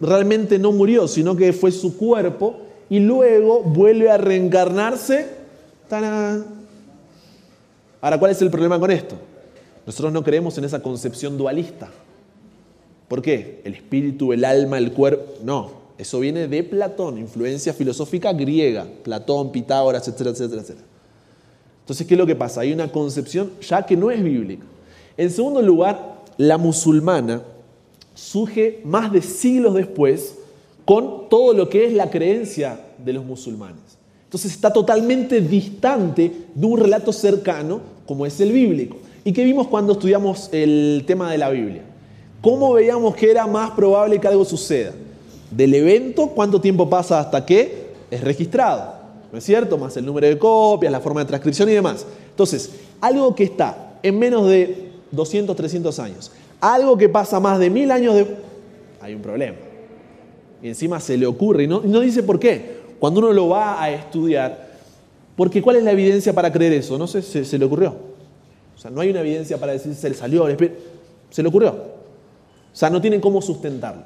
[0.00, 2.56] realmente no murió, sino que fue su cuerpo
[2.88, 5.44] y luego vuelve a reencarnarse
[8.00, 9.16] Ahora, ¿cuál es el problema con esto?
[9.86, 11.90] Nosotros no creemos en esa concepción dualista.
[13.08, 13.60] ¿Por qué?
[13.64, 15.34] El espíritu, el alma, el cuerpo.
[15.42, 18.86] No, eso viene de Platón, influencia filosófica griega.
[19.02, 20.86] Platón, Pitágoras, etcétera, etcétera, etcétera.
[21.80, 22.62] Entonces, ¿qué es lo que pasa?
[22.62, 24.64] Hay una concepción ya que no es bíblica.
[25.16, 27.42] En segundo lugar, la musulmana
[28.14, 30.36] surge más de siglos después
[30.84, 33.98] con todo lo que es la creencia de los musulmanes.
[34.24, 38.96] Entonces está totalmente distante de un relato cercano como es el bíblico.
[39.24, 41.82] ¿Y qué vimos cuando estudiamos el tema de la Biblia?
[42.42, 44.92] ¿Cómo veíamos que era más probable que algo suceda?
[45.50, 48.94] Del evento, ¿cuánto tiempo pasa hasta que es registrado?
[49.32, 49.78] ¿No es cierto?
[49.78, 52.04] Más el número de copias, la forma de transcripción y demás.
[52.30, 57.70] Entonces, algo que está en menos de 200, 300 años, algo que pasa más de
[57.70, 58.26] mil años de...
[59.00, 59.56] Hay un problema.
[60.62, 62.78] Y encima se le ocurre, y no, no dice por qué.
[62.98, 64.72] Cuando uno lo va a estudiar,
[65.36, 66.96] porque ¿cuál es la evidencia para creer eso?
[66.96, 67.94] No sé, se, se le ocurrió.
[68.74, 70.46] O sea, no hay una evidencia para decir se le salió,
[71.30, 71.70] se le ocurrió.
[71.70, 74.02] O sea, no tienen cómo sustentarlo.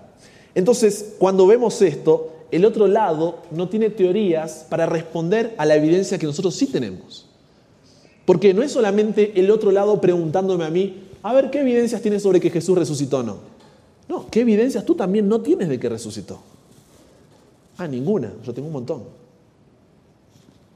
[0.55, 6.19] Entonces, cuando vemos esto, el otro lado no tiene teorías para responder a la evidencia
[6.19, 7.27] que nosotros sí tenemos.
[8.25, 12.23] Porque no es solamente el otro lado preguntándome a mí, a ver, ¿qué evidencias tienes
[12.23, 13.37] sobre que Jesús resucitó o no?
[14.09, 16.41] No, ¿qué evidencias tú también no tienes de que resucitó?
[17.77, 19.03] Ah, ninguna, yo tengo un montón.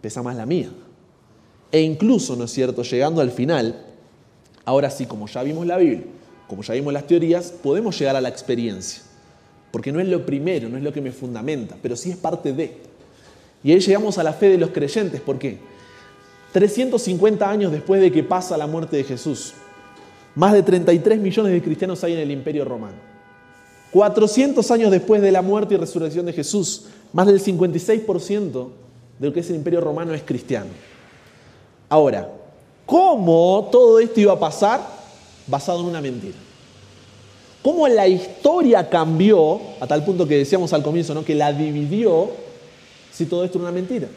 [0.03, 0.69] Pesa más la mía.
[1.71, 3.83] E incluso, ¿no es cierto?, llegando al final,
[4.67, 6.03] ahora sí, como ya vimos la Biblia,
[6.47, 9.03] como ya vimos las teorías, podemos llegar a la experiencia.
[9.71, 12.53] Porque no es lo primero, no es lo que me fundamenta, pero sí es parte
[12.53, 12.77] de.
[13.65, 15.23] Y ahí llegamos a la fe de los creyentes.
[15.23, 15.61] ¿Por qué?
[16.53, 19.55] 350 años después de que pasa la muerte de Jesús,
[20.35, 22.97] más de 33 millones de cristianos hay en el imperio romano.
[23.93, 28.69] 400 años después de la muerte y resurrección de Jesús, más del 56%
[29.19, 30.71] de lo que es el imperio romano es cristiano.
[31.89, 32.31] Ahora,
[32.87, 34.81] ¿cómo todo esto iba a pasar?
[35.47, 36.37] Basado en una mentira.
[37.63, 41.25] ¿Cómo la historia cambió, a tal punto que decíamos al comienzo, ¿no?
[41.25, 42.31] que la dividió,
[43.13, 44.09] si todo esto era una mentira?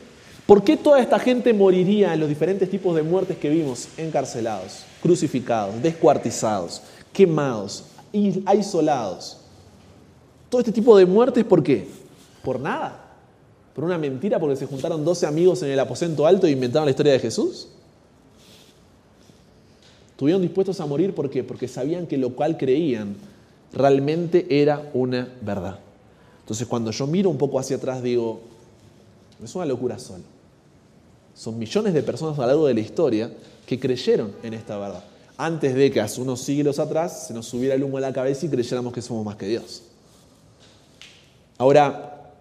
[0.48, 3.90] ¿Por qué toda esta gente moriría en los diferentes tipos de muertes que vimos?
[3.98, 6.82] Encarcelados, crucificados, descuartizados,
[7.14, 9.38] quemados, isolados.
[10.50, 11.88] Todo este tipo de muertes, ¿por qué?
[12.44, 13.06] Por nada.
[13.76, 14.40] ¿Por una mentira?
[14.40, 17.68] ¿Porque se juntaron 12 amigos en el aposento alto e inventaron la historia de Jesús?
[20.10, 21.44] Estuvieron dispuestos a morir ¿por qué?
[21.44, 23.16] Porque sabían que lo cual creían
[23.74, 25.78] realmente era una verdad.
[26.40, 28.40] Entonces cuando yo miro un poco hacia atrás digo,
[29.44, 30.24] es una locura solo.
[31.36, 33.30] Son millones de personas a lo largo de la historia
[33.66, 35.04] que creyeron en esta verdad.
[35.38, 38.46] Antes de que hace unos siglos atrás se nos subiera el humo a la cabeza
[38.46, 39.84] y creyéramos que somos más que Dios.
[41.58, 42.32] Ahora,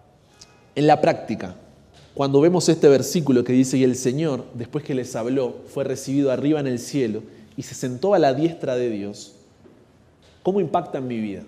[0.75, 1.55] en la práctica,
[2.13, 6.31] cuando vemos este versículo que dice, y el Señor, después que les habló, fue recibido
[6.31, 7.23] arriba en el cielo
[7.57, 9.33] y se sentó a la diestra de Dios,
[10.43, 11.43] ¿cómo impacta en mi vida?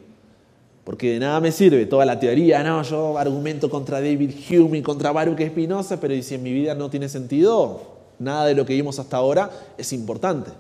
[0.84, 4.82] Porque de nada me sirve toda la teoría, no, yo argumento contra David Hume y
[4.82, 8.74] contra Baruch Espinosa, pero si en mi vida no tiene sentido, nada de lo que
[8.74, 10.52] vimos hasta ahora es importante.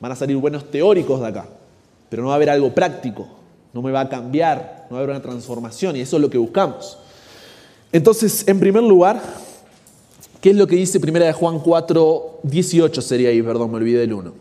[0.00, 1.46] Van a salir buenos teóricos de acá,
[2.08, 3.28] pero no va a haber algo práctico,
[3.72, 6.30] no me va a cambiar, no va a haber una transformación y eso es lo
[6.30, 6.98] que buscamos.
[7.92, 9.20] Entonces, en primer lugar,
[10.40, 14.00] ¿qué es lo que dice primera de Juan 4, 18 sería ahí, perdón, me olvidé
[14.00, 14.32] del 1?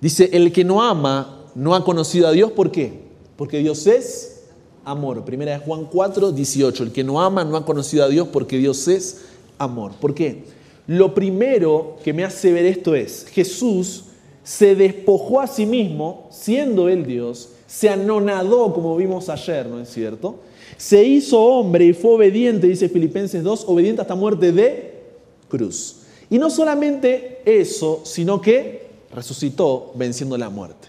[0.00, 3.08] Dice, el que no ama no ha conocido a Dios, ¿por qué?
[3.36, 4.38] Porque Dios es
[4.84, 5.24] amor.
[5.24, 6.82] Primera de Juan 4, 18.
[6.84, 9.22] El que no ama no ha conocido a Dios porque Dios es
[9.58, 9.92] amor.
[10.00, 10.44] ¿Por qué?
[10.88, 14.04] Lo primero que me hace ver esto es, Jesús
[14.42, 19.90] se despojó a sí mismo, siendo él Dios, se anonadó, como vimos ayer, ¿no es
[19.90, 20.36] cierto?
[20.78, 25.02] Se hizo hombre y fue obediente, dice Filipenses 2, obediente hasta muerte de
[25.50, 25.96] cruz.
[26.30, 30.88] Y no solamente eso, sino que resucitó venciendo la muerte.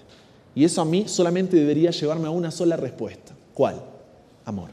[0.55, 3.35] Y eso a mí solamente debería llevarme a una sola respuesta.
[3.53, 3.81] ¿Cuál?
[4.45, 4.69] Amor.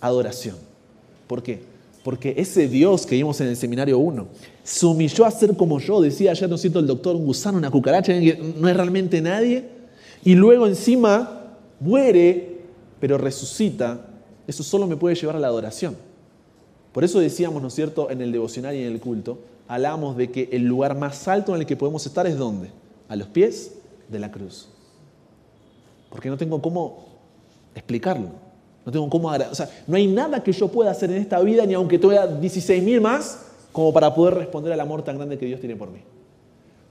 [0.00, 0.56] Adoración.
[1.26, 1.69] ¿Por qué?
[2.02, 4.26] Porque ese Dios que vimos en el seminario 1
[4.62, 7.70] se humilló a ser como yo, decía ayer, no siento el doctor, un gusano, una
[7.70, 9.68] cucaracha, no es realmente nadie,
[10.24, 12.60] y luego encima muere,
[13.00, 14.06] pero resucita.
[14.46, 15.96] Eso solo me puede llevar a la adoración.
[16.92, 19.38] Por eso decíamos, ¿no es cierto?, en el devocional y en el culto,
[19.68, 22.70] hablamos de que el lugar más alto en el que podemos estar es ¿dónde?
[23.08, 23.74] A los pies
[24.08, 24.68] de la cruz.
[26.08, 27.06] Porque no tengo cómo
[27.74, 28.49] explicarlo.
[28.84, 31.66] No tengo cómo O sea, no hay nada que yo pueda hacer en esta vida,
[31.66, 33.38] ni aunque tuviera 16.000 más,
[33.72, 36.00] como para poder responder al amor tan grande que Dios tiene por mí.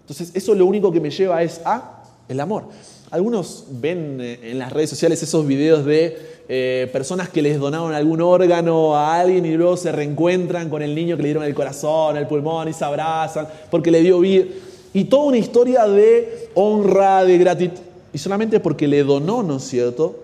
[0.01, 2.65] Entonces, eso lo único que me lleva es a el amor.
[3.11, 6.17] Algunos ven eh, en las redes sociales esos videos de
[6.47, 10.93] eh, personas que les donaron algún órgano a alguien y luego se reencuentran con el
[10.93, 14.45] niño que le dieron el corazón, el pulmón y se abrazan porque le dio vida.
[14.93, 17.81] y toda una historia de honra, de gratitud,
[18.13, 20.23] y solamente porque le donó, ¿no es cierto?,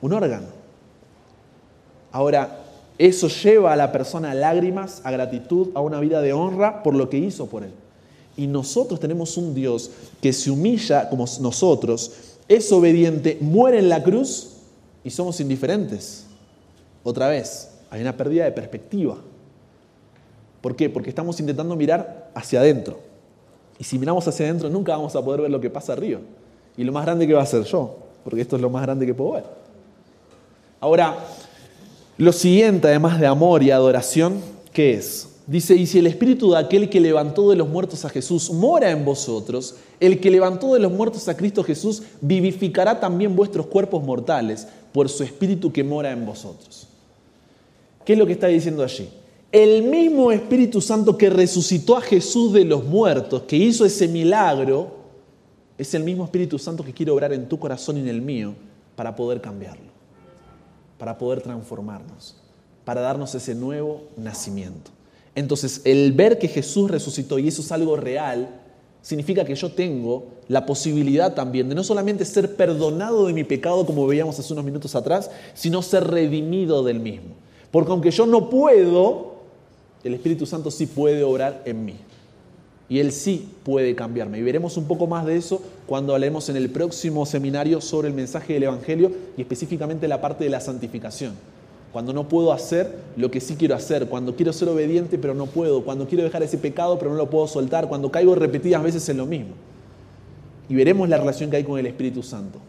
[0.00, 0.53] un órgano.
[2.14, 2.60] Ahora,
[2.96, 6.94] eso lleva a la persona a lágrimas, a gratitud, a una vida de honra por
[6.94, 7.72] lo que hizo por él.
[8.36, 9.90] Y nosotros tenemos un Dios
[10.22, 12.12] que se humilla como nosotros,
[12.46, 14.50] es obediente, muere en la cruz
[15.02, 16.26] y somos indiferentes.
[17.02, 19.16] Otra vez, hay una pérdida de perspectiva.
[20.60, 20.88] ¿Por qué?
[20.88, 23.00] Porque estamos intentando mirar hacia adentro.
[23.76, 26.20] Y si miramos hacia adentro nunca vamos a poder ver lo que pasa arriba.
[26.76, 29.04] Y lo más grande que va a ser yo, porque esto es lo más grande
[29.04, 29.64] que puedo ver.
[30.80, 31.18] Ahora,
[32.16, 34.40] lo siguiente, además de amor y adoración,
[34.72, 35.28] ¿qué es?
[35.46, 38.90] Dice, y si el espíritu de aquel que levantó de los muertos a Jesús mora
[38.90, 44.02] en vosotros, el que levantó de los muertos a Cristo Jesús vivificará también vuestros cuerpos
[44.02, 46.88] mortales por su espíritu que mora en vosotros.
[48.04, 49.08] ¿Qué es lo que está diciendo allí?
[49.50, 54.96] El mismo Espíritu Santo que resucitó a Jesús de los muertos, que hizo ese milagro,
[55.78, 58.54] es el mismo Espíritu Santo que quiere obrar en tu corazón y en el mío
[58.96, 59.90] para poder cambiarlo,
[61.04, 62.34] para poder transformarnos,
[62.82, 64.90] para darnos ese nuevo nacimiento.
[65.34, 68.48] Entonces, el ver que Jesús resucitó y eso es algo real,
[69.02, 73.84] significa que yo tengo la posibilidad también de no solamente ser perdonado de mi pecado,
[73.84, 77.34] como veíamos hace unos minutos atrás, sino ser redimido del mismo.
[77.70, 79.34] Porque aunque yo no puedo,
[80.04, 81.96] el Espíritu Santo sí puede obrar en mí.
[82.94, 84.38] Y Él sí puede cambiarme.
[84.38, 88.14] Y veremos un poco más de eso cuando hablemos en el próximo seminario sobre el
[88.14, 91.32] mensaje del Evangelio y específicamente la parte de la santificación
[91.92, 95.46] cuando no puedo hacer lo que sí quiero hacer, cuando quiero ser obediente pero no
[95.46, 99.08] puedo, cuando quiero dejar ese pecado pero no lo puedo soltar, cuando caigo repetidas veces
[99.08, 99.54] en lo mismo.
[100.68, 102.60] Y veremos la relación que hay con el Espíritu Santo.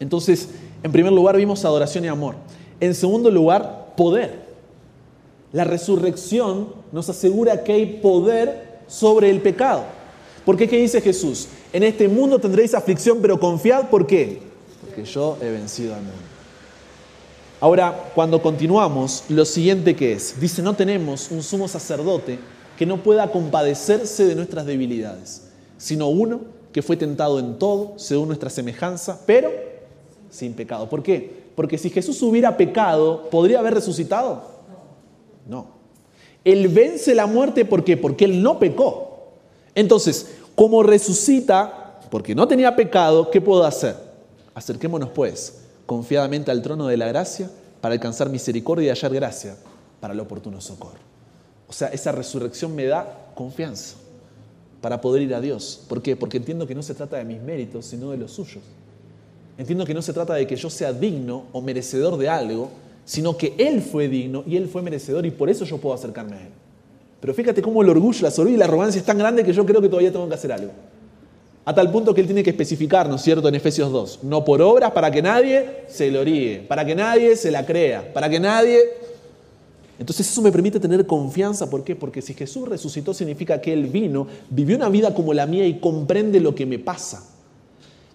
[0.00, 0.48] Entonces,
[0.82, 2.36] en primer lugar vimos adoración y amor.
[2.80, 4.46] En segundo lugar, poder.
[5.52, 9.84] La resurrección nos asegura que hay poder sobre el pecado.
[10.44, 10.68] ¿Por qué?
[10.68, 11.48] ¿Qué dice Jesús?
[11.72, 14.40] En este mundo tendréis aflicción, pero confiad, ¿por qué?
[14.80, 16.18] Porque yo he vencido al mundo.
[17.60, 22.38] Ahora, cuando continuamos, lo siguiente que es, dice, no tenemos un sumo sacerdote
[22.76, 26.40] que no pueda compadecerse de nuestras debilidades, sino uno
[26.72, 29.50] que fue tentado en todo, según nuestra semejanza, pero
[30.30, 30.88] sin pecado.
[30.88, 31.46] ¿Por qué?
[31.54, 34.42] Porque si Jesús hubiera pecado, ¿podría haber resucitado?
[35.48, 35.75] No.
[36.46, 37.96] Él vence la muerte, ¿por qué?
[37.96, 39.32] Porque Él no pecó.
[39.74, 43.96] Entonces, como resucita, porque no tenía pecado, ¿qué puedo hacer?
[44.54, 49.56] Acerquémonos pues confiadamente al trono de la gracia para alcanzar misericordia y hallar gracia
[49.98, 51.00] para el oportuno socorro.
[51.66, 53.96] O sea, esa resurrección me da confianza
[54.80, 55.82] para poder ir a Dios.
[55.88, 56.14] ¿Por qué?
[56.14, 58.62] Porque entiendo que no se trata de mis méritos, sino de los suyos.
[59.58, 62.70] Entiendo que no se trata de que yo sea digno o merecedor de algo,
[63.06, 66.36] sino que Él fue digno y Él fue merecedor y por eso yo puedo acercarme
[66.36, 66.52] a Él.
[67.20, 69.64] Pero fíjate cómo el orgullo, la soberbia y la arrogancia es tan grande que yo
[69.64, 70.72] creo que todavía tengo que hacer algo.
[71.64, 74.20] A tal punto que él tiene que especificar, ¿no es cierto?, en Efesios 2.
[74.22, 78.28] No por obras para que nadie se gloríe, para que nadie se la crea, para
[78.28, 78.78] que nadie...
[79.98, 81.68] Entonces eso me permite tener confianza.
[81.68, 81.96] ¿Por qué?
[81.96, 85.80] Porque si Jesús resucitó significa que Él vino, vivió una vida como la mía y
[85.80, 87.24] comprende lo que me pasa.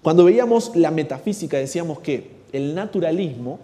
[0.02, 3.60] Cuando veíamos la metafísica decíamos que el naturalismo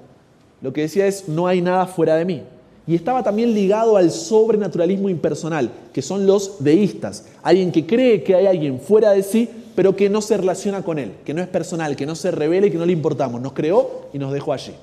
[0.61, 2.43] lo que decía es no hay nada fuera de mí.
[2.87, 7.25] Y estaba también ligado al sobrenaturalismo impersonal, que son los deístas.
[7.43, 10.97] Alguien que cree que hay alguien fuera de sí, pero que no se relaciona con
[10.97, 13.41] Él, que no es personal, que no se revela y que no le importamos.
[13.41, 14.73] Nos creó y nos dejó allí.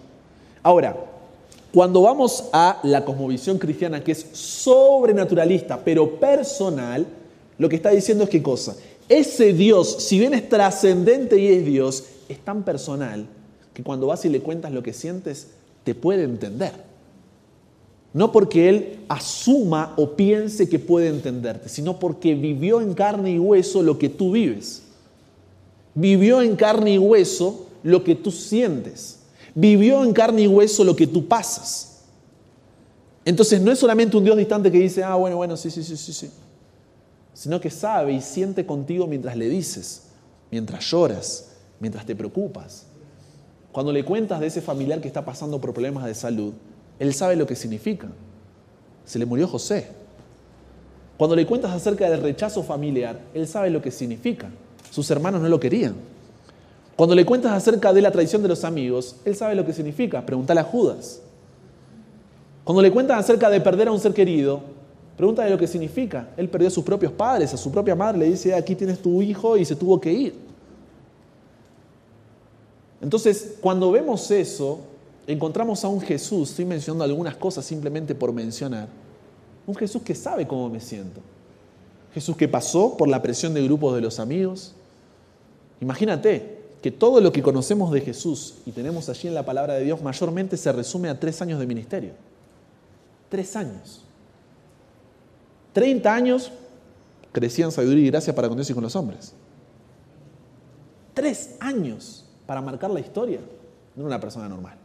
[0.63, 0.97] Ahora,
[1.73, 7.07] cuando vamos a la cosmovisión cristiana, que es sobrenaturalista, pero personal,
[7.59, 8.77] lo que está diciendo es qué cosa.
[9.09, 13.27] Ese Dios, si bien es trascendente y es Dios, es tan personal
[13.73, 15.49] que cuando vas y le cuentas lo que sientes,
[15.85, 16.73] te puede entender.
[18.13, 23.39] No porque Él asuma o piense que puede entenderte, sino porque vivió en carne y
[23.39, 24.85] hueso lo que tú vives
[25.95, 29.21] vivió en carne y hueso lo que tú sientes,
[29.55, 32.03] vivió en carne y hueso lo que tú pasas.
[33.25, 35.97] Entonces no es solamente un Dios distante que dice, ah, bueno, bueno, sí, sí, sí,
[35.97, 36.31] sí, sí,
[37.33, 40.03] sino que sabe y siente contigo mientras le dices,
[40.51, 42.87] mientras lloras, mientras te preocupas.
[43.75, 46.53] Cuando le cuentas de ese familiar que está pasando por problemas de salud,
[47.01, 48.07] él sabe lo que significa.
[49.05, 49.89] Se le murió José.
[51.17, 54.49] Cuando le cuentas acerca del rechazo familiar, él sabe lo que significa.
[54.93, 55.97] Sus hermanos no lo querían.
[56.95, 60.25] Cuando le cuentas acerca de la traición de los amigos, él sabe lo que significa.
[60.25, 61.21] Pregúntale a Judas.
[62.63, 64.61] Cuando le cuentas acerca de perder a un ser querido,
[65.17, 66.29] pregúntale lo que significa.
[66.37, 69.21] Él perdió a sus propios padres, a su propia madre, le dice, aquí tienes tu
[69.21, 70.44] hijo y se tuvo que ir.
[73.05, 74.81] Entonces, cuando vemos eso,
[75.27, 78.89] encontramos a un Jesús, estoy mencionando algunas cosas simplemente por mencionar,
[79.67, 81.21] un Jesús que sabe cómo me siento.
[82.15, 84.73] Jesús que pasó por la presión de grupos de los amigos.
[85.83, 89.85] Imagínate que todo lo que conocemos de Jesús y tenemos allí en la palabra de
[89.85, 92.13] Dios mayormente se resume a tres años de ministerio.
[93.29, 94.03] Tres años.
[95.75, 96.53] Treinta años
[97.33, 99.35] crecían sabiduría y gracia para con Dios y con los hombres.
[101.13, 103.41] Tres años para marcar la historia
[103.95, 104.77] de una persona normal.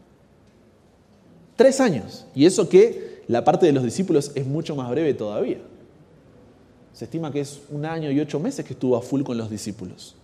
[1.56, 2.26] Tres años.
[2.34, 5.60] Y eso que la parte de los discípulos es mucho más breve todavía.
[6.94, 9.50] Se estima que es un año y ocho meses que estuvo a full con los
[9.50, 10.16] discípulos.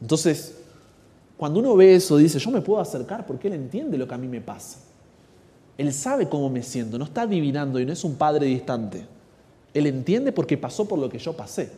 [0.00, 0.56] Entonces,
[1.36, 4.18] cuando uno ve eso, dice, yo me puedo acercar porque Él entiende lo que a
[4.18, 4.78] mí me pasa.
[5.78, 9.06] Él sabe cómo me siento, no está adivinando y no es un padre distante.
[9.74, 11.72] Él entiende porque pasó por lo que yo pasé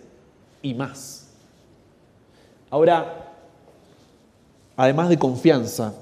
[0.61, 1.29] y más.
[2.71, 3.24] Ahora,
[4.77, 5.95] además de confianza,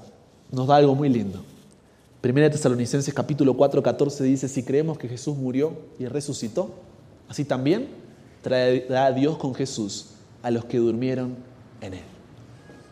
[0.51, 1.43] nos da algo muy lindo.
[2.21, 6.71] Primera de Tesalonicenses capítulo 4, 14 dice, si creemos que Jesús murió y resucitó,
[7.27, 7.87] así también
[8.41, 10.11] traerá Dios con Jesús
[10.41, 11.35] a los que durmieron
[11.81, 12.03] en Él.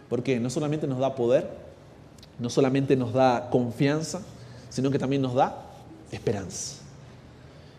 [0.10, 1.50] Porque no solamente nos da poder,
[2.40, 4.22] no solamente nos da confianza,
[4.70, 5.66] sino que también nos da
[6.12, 6.78] esperanza.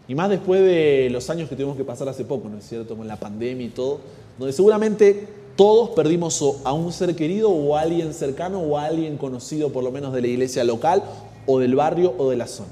[0.08, 2.96] Y más después de los años que tuvimos que pasar hace poco, ¿no es cierto?
[2.96, 4.00] Con la pandemia y todo,
[4.38, 9.18] donde seguramente todos perdimos a un ser querido o a alguien cercano o a alguien
[9.18, 11.02] conocido por lo menos de la iglesia local
[11.46, 12.70] o del barrio o de la zona.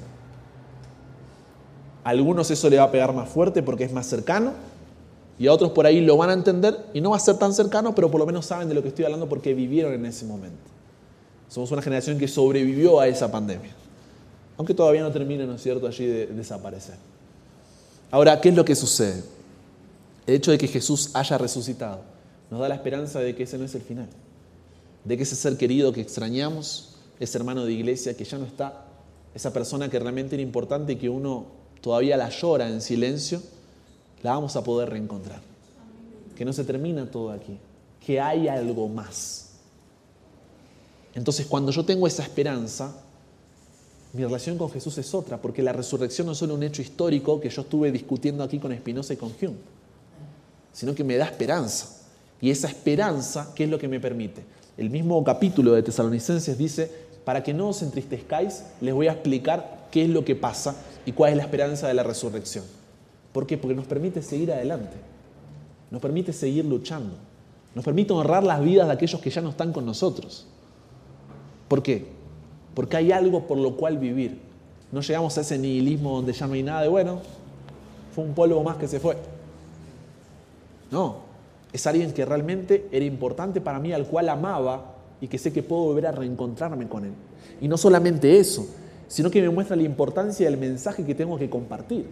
[2.05, 4.53] A algunos eso le va a pegar más fuerte porque es más cercano
[5.39, 7.53] y a otros por ahí lo van a entender y no va a ser tan
[7.53, 10.24] cercano, pero por lo menos saben de lo que estoy hablando porque vivieron en ese
[10.24, 10.59] momento.
[11.49, 13.72] Somos una generación que sobrevivió a esa pandemia,
[14.57, 16.95] aunque todavía no termina, ¿no es cierto?, allí de desaparecer.
[18.11, 19.22] Ahora, ¿qué es lo que sucede?
[20.26, 22.01] El hecho de que Jesús haya resucitado
[22.51, 24.09] nos da la esperanza de que ese no es el final,
[25.05, 28.87] de que ese ser querido que extrañamos, ese hermano de iglesia que ya no está,
[29.35, 31.47] esa persona que realmente era importante y que uno
[31.81, 33.41] todavía la llora en silencio,
[34.23, 35.41] la vamos a poder reencontrar.
[36.37, 37.59] Que no se termina todo aquí,
[38.05, 39.51] que hay algo más.
[41.15, 42.95] Entonces, cuando yo tengo esa esperanza,
[44.13, 47.41] mi relación con Jesús es otra, porque la resurrección no es solo un hecho histórico
[47.41, 49.57] que yo estuve discutiendo aquí con Spinoza y con Hume,
[50.73, 52.00] sino que me da esperanza.
[52.41, 54.43] Y esa esperanza, ¿qué es lo que me permite?
[54.76, 56.91] El mismo capítulo de Tesalonicenses dice,
[57.24, 60.74] para que no os entristezcáis, les voy a explicar qué es lo que pasa
[61.05, 62.64] y cuál es la esperanza de la resurrección.
[63.32, 63.59] ¿Por qué?
[63.59, 64.97] Porque nos permite seguir adelante,
[65.91, 67.14] nos permite seguir luchando,
[67.74, 70.47] nos permite honrar las vidas de aquellos que ya no están con nosotros.
[71.68, 72.20] ¿Por qué?
[72.74, 74.38] porque hay algo por lo cual vivir.
[74.93, 77.20] No llegamos a ese nihilismo donde ya no hay nada de bueno,
[78.14, 79.16] fue un polvo más que se fue.
[80.91, 81.16] No,
[81.73, 85.62] es alguien que realmente era importante para mí, al cual amaba y que sé que
[85.62, 87.12] puedo volver a reencontrarme con él.
[87.61, 88.66] Y no solamente eso,
[89.07, 92.07] sino que me muestra la importancia del mensaje que tengo que compartir.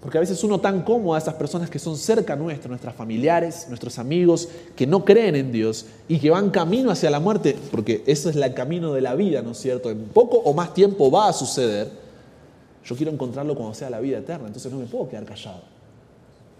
[0.00, 3.66] Porque a veces uno tan cómodo a esas personas que son cerca nuestro, nuestros familiares,
[3.68, 8.04] nuestros amigos, que no creen en Dios y que van camino hacia la muerte, porque
[8.06, 9.90] ese es el camino de la vida, ¿no es cierto?
[9.90, 11.90] En poco o más tiempo va a suceder.
[12.84, 15.75] Yo quiero encontrarlo cuando sea la vida eterna, entonces no me puedo quedar callado.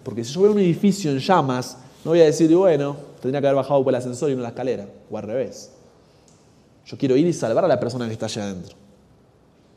[0.07, 3.49] Porque si yo veo un edificio en llamas, no voy a decir, bueno, tendría que
[3.49, 5.73] haber bajado por el ascensor y no la escalera, o al revés.
[6.87, 8.77] Yo quiero ir y salvar a la persona que está allá adentro.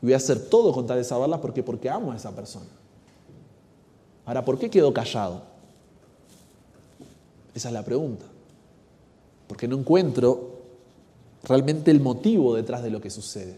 [0.04, 2.68] Y voy a hacer todo con tal de salvarla porque, porque amo a esa persona.
[4.24, 5.42] Ahora, ¿por qué quedó callado?
[7.56, 8.26] Esa es la pregunta.
[9.48, 10.60] Porque no encuentro
[11.44, 13.58] realmente el motivo detrás de lo que sucede.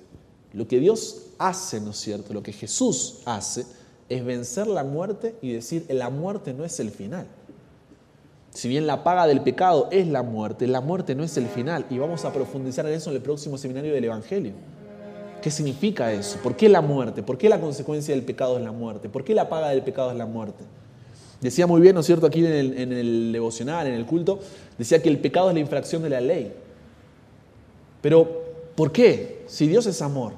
[0.54, 2.34] Lo que Dios hace, ¿no es cierto?
[2.34, 3.66] Lo que Jesús hace
[4.12, 7.26] es vencer la muerte y decir, la muerte no es el final.
[8.54, 11.86] Si bien la paga del pecado es la muerte, la muerte no es el final.
[11.90, 14.52] Y vamos a profundizar en eso en el próximo seminario del Evangelio.
[15.42, 16.38] ¿Qué significa eso?
[16.44, 17.24] ¿Por qué la muerte?
[17.24, 19.08] ¿Por qué la consecuencia del pecado es la muerte?
[19.08, 20.64] ¿Por qué la paga del pecado es la muerte?
[21.40, 24.40] Decía muy bien, ¿no es cierto?, aquí en el, en el devocional, en el culto,
[24.78, 26.54] decía que el pecado es la infracción de la ley.
[28.02, 28.44] Pero,
[28.76, 29.44] ¿por qué?
[29.48, 30.34] Si Dios es amor,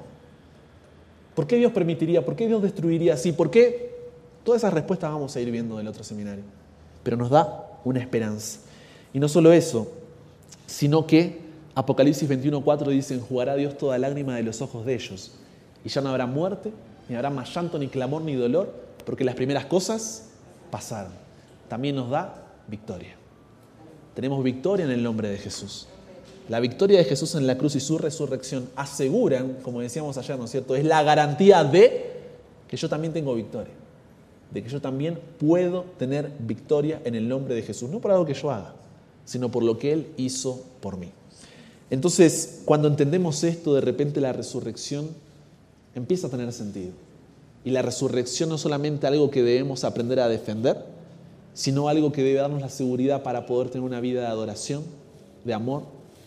[1.34, 2.24] ¿por qué Dios permitiría?
[2.24, 3.32] ¿Por qué Dios destruiría así?
[3.32, 3.94] ¿Por qué?
[4.44, 6.44] Todas esas respuestas vamos a ir viendo del otro seminario.
[7.02, 8.60] Pero nos da una esperanza.
[9.12, 9.90] Y no solo eso,
[10.66, 11.40] sino que
[11.74, 15.32] Apocalipsis 21.4 dice, enjugará Dios toda lágrima de los ojos de ellos.
[15.84, 16.72] Y ya no habrá muerte,
[17.08, 18.72] ni habrá más llanto, ni clamor, ni dolor,
[19.04, 20.28] porque las primeras cosas
[20.70, 21.12] pasaron.
[21.68, 22.34] También nos da
[22.68, 23.16] victoria.
[24.14, 25.88] Tenemos victoria en el nombre de Jesús.
[26.48, 30.44] La victoria de Jesús en la cruz y su resurrección aseguran, como decíamos ayer, ¿no
[30.44, 30.76] es cierto?
[30.76, 32.12] Es la garantía de
[32.68, 33.72] que yo también tengo victoria.
[34.50, 37.88] De que yo también puedo tener victoria en el nombre de Jesús.
[37.88, 38.74] No por algo que yo haga,
[39.24, 41.10] sino por lo que Él hizo por mí.
[41.88, 45.08] Entonces, cuando entendemos esto, de repente la resurrección
[45.94, 46.92] empieza a tener sentido.
[47.64, 50.84] Y la resurrección no es solamente algo que debemos aprender a defender,
[51.54, 54.82] sino algo que debe darnos la seguridad para poder tener una vida de adoración,
[55.44, 55.84] de amor,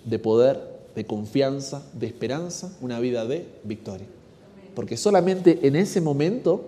[0.07, 0.61] de poder,
[0.95, 4.07] de confianza, de esperanza, una vida de victoria.
[4.73, 6.65] Porque solamente en ese momento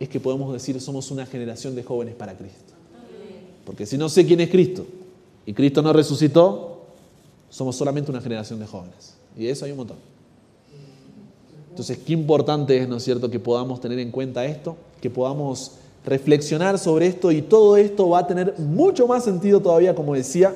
[0.00, 2.72] es que podemos decir somos una generación de jóvenes para Cristo.
[3.64, 4.84] Porque si no sé quién es Cristo
[5.46, 6.82] y Cristo no resucitó,
[7.50, 9.14] somos solamente una generación de jóvenes.
[9.36, 9.98] Y de eso hay un montón.
[11.70, 15.72] Entonces, qué importante es, ¿no es cierto?, que podamos tener en cuenta esto, que podamos
[16.04, 20.54] reflexionar sobre esto y todo esto va a tener mucho más sentido todavía, como decía,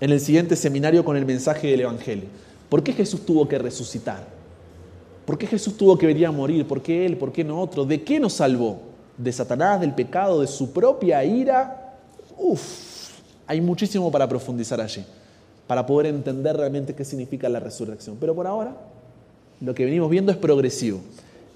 [0.00, 2.26] en el siguiente seminario con el mensaje del Evangelio.
[2.68, 4.24] ¿Por qué Jesús tuvo que resucitar?
[5.26, 6.66] ¿Por qué Jesús tuvo que venir a morir?
[6.66, 7.16] ¿Por qué Él?
[7.16, 7.84] ¿Por qué no otro?
[7.84, 8.80] ¿De qué nos salvó?
[9.16, 11.98] ¿De Satanás, del pecado, de su propia ira?
[12.38, 13.10] Uf,
[13.46, 15.04] hay muchísimo para profundizar allí,
[15.66, 18.16] para poder entender realmente qué significa la resurrección.
[18.18, 18.76] Pero por ahora,
[19.60, 21.00] lo que venimos viendo es progresivo.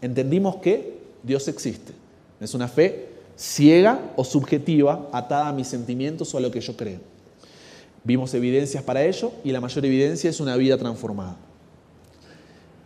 [0.02, 1.92] Entendimos que Dios existe.
[2.40, 6.76] Es una fe ciega o subjetiva, atada a mis sentimientos o a lo que yo
[6.76, 7.13] creo.
[8.04, 11.36] Vimos evidencias para ello y la mayor evidencia es una vida transformada.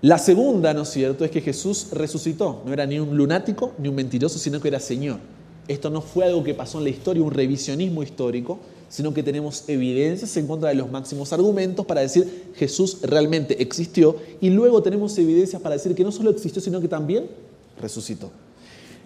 [0.00, 2.62] La segunda, ¿no es cierto?, es que Jesús resucitó.
[2.64, 5.18] No era ni un lunático ni un mentiroso, sino que era Señor.
[5.66, 9.64] Esto no fue algo que pasó en la historia, un revisionismo histórico, sino que tenemos
[9.68, 15.18] evidencias en contra de los máximos argumentos para decir Jesús realmente existió y luego tenemos
[15.18, 17.26] evidencias para decir que no solo existió, sino que también
[17.80, 18.30] resucitó.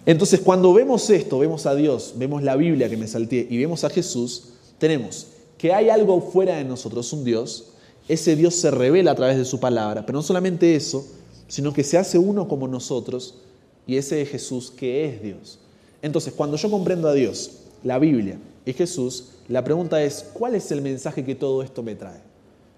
[0.05, 3.83] Entonces, cuando vemos esto, vemos a Dios, vemos la Biblia que me salté y vemos
[3.83, 5.27] a Jesús, tenemos
[5.63, 7.69] que hay algo fuera de nosotros, un Dios,
[8.09, 11.07] ese Dios se revela a través de su palabra, pero no solamente eso,
[11.47, 13.35] sino que se hace uno como nosotros
[13.87, 15.59] y ese es Jesús que es Dios.
[16.01, 20.69] Entonces, cuando yo comprendo a Dios, la Biblia y Jesús, la pregunta es, ¿cuál es
[20.69, 22.19] el mensaje que todo esto me trae?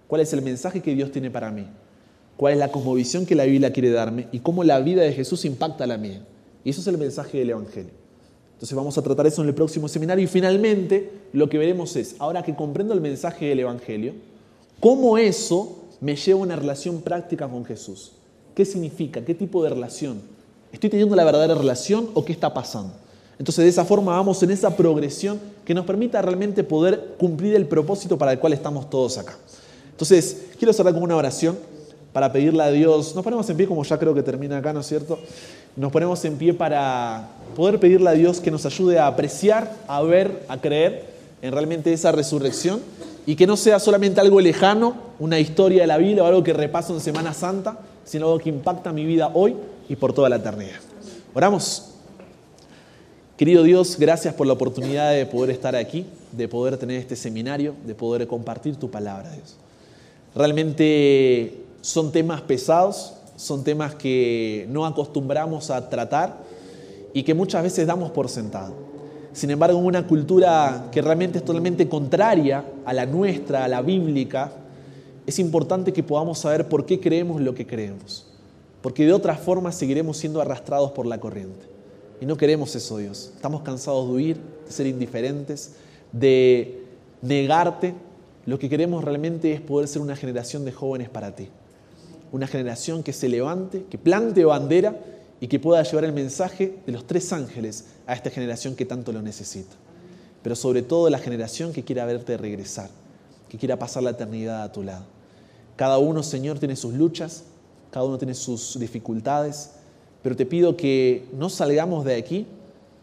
[0.07, 1.65] ¿Cuál es el mensaje que Dios tiene para mí?
[2.37, 4.27] ¿Cuál es la cosmovisión que la Biblia quiere darme?
[4.31, 6.23] ¿Y cómo la vida de Jesús impacta la mía?
[6.63, 8.04] Y eso es el mensaje del Evangelio.
[8.65, 12.15] Entonces vamos a tratar eso en el próximo seminario y finalmente lo que veremos es,
[12.17, 14.13] ahora que comprendo el mensaje del Evangelio,
[14.79, 18.13] cómo eso me lleva a una relación práctica con Jesús.
[18.55, 19.23] ¿Qué significa?
[19.23, 20.19] ¿Qué tipo de relación?
[20.71, 22.91] ¿Estoy teniendo la verdadera relación o qué está pasando?
[23.37, 27.67] Entonces de esa forma vamos en esa progresión que nos permita realmente poder cumplir el
[27.67, 29.37] propósito para el cual estamos todos acá.
[29.91, 31.55] Entonces quiero cerrar con una oración
[32.15, 34.79] para pedirle a Dios, nos ponemos en pie como ya creo que termina acá, ¿no
[34.79, 35.19] es cierto?
[35.75, 40.01] Nos ponemos en pie para poder pedirle a Dios que nos ayude a apreciar, a
[40.01, 41.07] ver, a creer
[41.41, 42.79] en realmente esa resurrección
[43.25, 46.53] y que no sea solamente algo lejano, una historia de la Biblia o algo que
[46.53, 49.53] repaso en Semana Santa, sino algo que impacta mi vida hoy
[49.89, 50.79] y por toda la eternidad.
[51.33, 51.95] Oramos.
[53.35, 57.75] Querido Dios, gracias por la oportunidad de poder estar aquí, de poder tener este seminario,
[57.85, 59.57] de poder compartir tu palabra, Dios.
[60.33, 66.39] Realmente son temas pesados, son temas que no acostumbramos a tratar
[67.13, 68.73] y que muchas veces damos por sentado.
[69.33, 73.83] Sin embargo, en una cultura que realmente es totalmente contraria a la nuestra, a la
[73.83, 74.51] bíblica,
[75.27, 78.25] es importante que podamos saber por qué creemos lo que creemos.
[78.81, 81.67] Porque de otra forma seguiremos siendo arrastrados por la corriente.
[82.19, 83.31] Y no queremos eso, Dios.
[83.35, 85.73] Estamos cansados de huir, de ser indiferentes,
[86.11, 86.83] de
[87.21, 87.93] negarte.
[88.47, 91.47] Lo que queremos realmente es poder ser una generación de jóvenes para ti
[92.35, 94.99] una generación que se levante, que plante bandera
[95.39, 99.13] y que pueda llevar el mensaje de los tres ángeles a esta generación que tanto
[99.13, 99.73] lo necesita.
[100.43, 102.89] Pero sobre todo la generación que quiera verte regresar,
[103.47, 105.05] que quiera pasar la eternidad a tu lado.
[105.77, 107.45] Cada uno, Señor, tiene sus luchas,
[107.89, 109.71] cada uno tiene sus dificultades,
[110.21, 112.47] pero te pido que no salgamos de aquí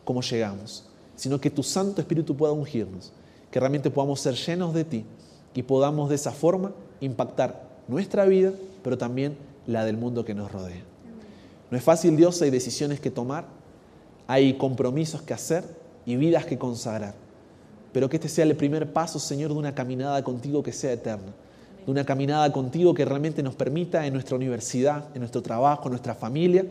[0.04, 0.84] como llegamos,
[1.16, 3.12] sino que tu Santo Espíritu pueda ungirnos,
[3.50, 5.06] que realmente podamos ser llenos de ti
[5.54, 8.52] y podamos de esa forma impactar nuestra vida
[8.82, 10.82] pero también la del mundo que nos rodea.
[11.70, 13.46] No es fácil, Dios, hay decisiones que tomar,
[14.26, 15.64] hay compromisos que hacer
[16.04, 17.14] y vidas que consagrar.
[17.92, 21.32] Pero que este sea el primer paso, Señor, de una caminada contigo que sea eterna.
[21.84, 25.92] De una caminada contigo que realmente nos permita en nuestra universidad, en nuestro trabajo, en
[25.92, 26.64] nuestra familia,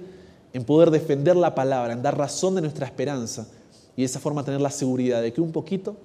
[0.53, 3.47] en poder defender la palabra, en dar razón de nuestra esperanza
[3.95, 5.95] y de esa forma tener la seguridad de que un poquito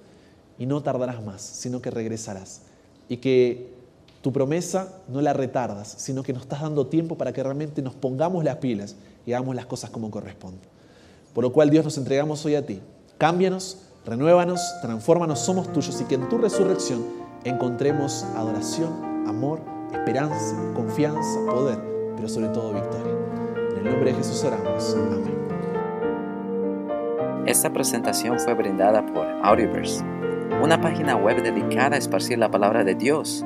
[0.57, 2.61] y no tardarás más, sino que regresarás.
[3.09, 3.76] Y que
[4.27, 7.95] tu promesa no la retardas, sino que nos estás dando tiempo para que realmente nos
[7.95, 10.67] pongamos las pilas y hagamos las cosas como corresponde.
[11.33, 12.81] Por lo cual Dios nos entregamos hoy a ti.
[13.17, 17.05] Cámbianos, renuévanos, transfórmanos, somos tuyos y que en tu resurrección
[17.45, 18.89] encontremos adoración,
[19.25, 19.61] amor,
[19.93, 21.79] esperanza, confianza, poder,
[22.17, 23.13] pero sobre todo victoria.
[23.71, 24.93] En el nombre de Jesús oramos.
[24.93, 25.37] Amén.
[27.45, 30.03] Esta presentación fue brindada por Audioverse,
[30.61, 33.45] una página web dedicada a esparcir la palabra de Dios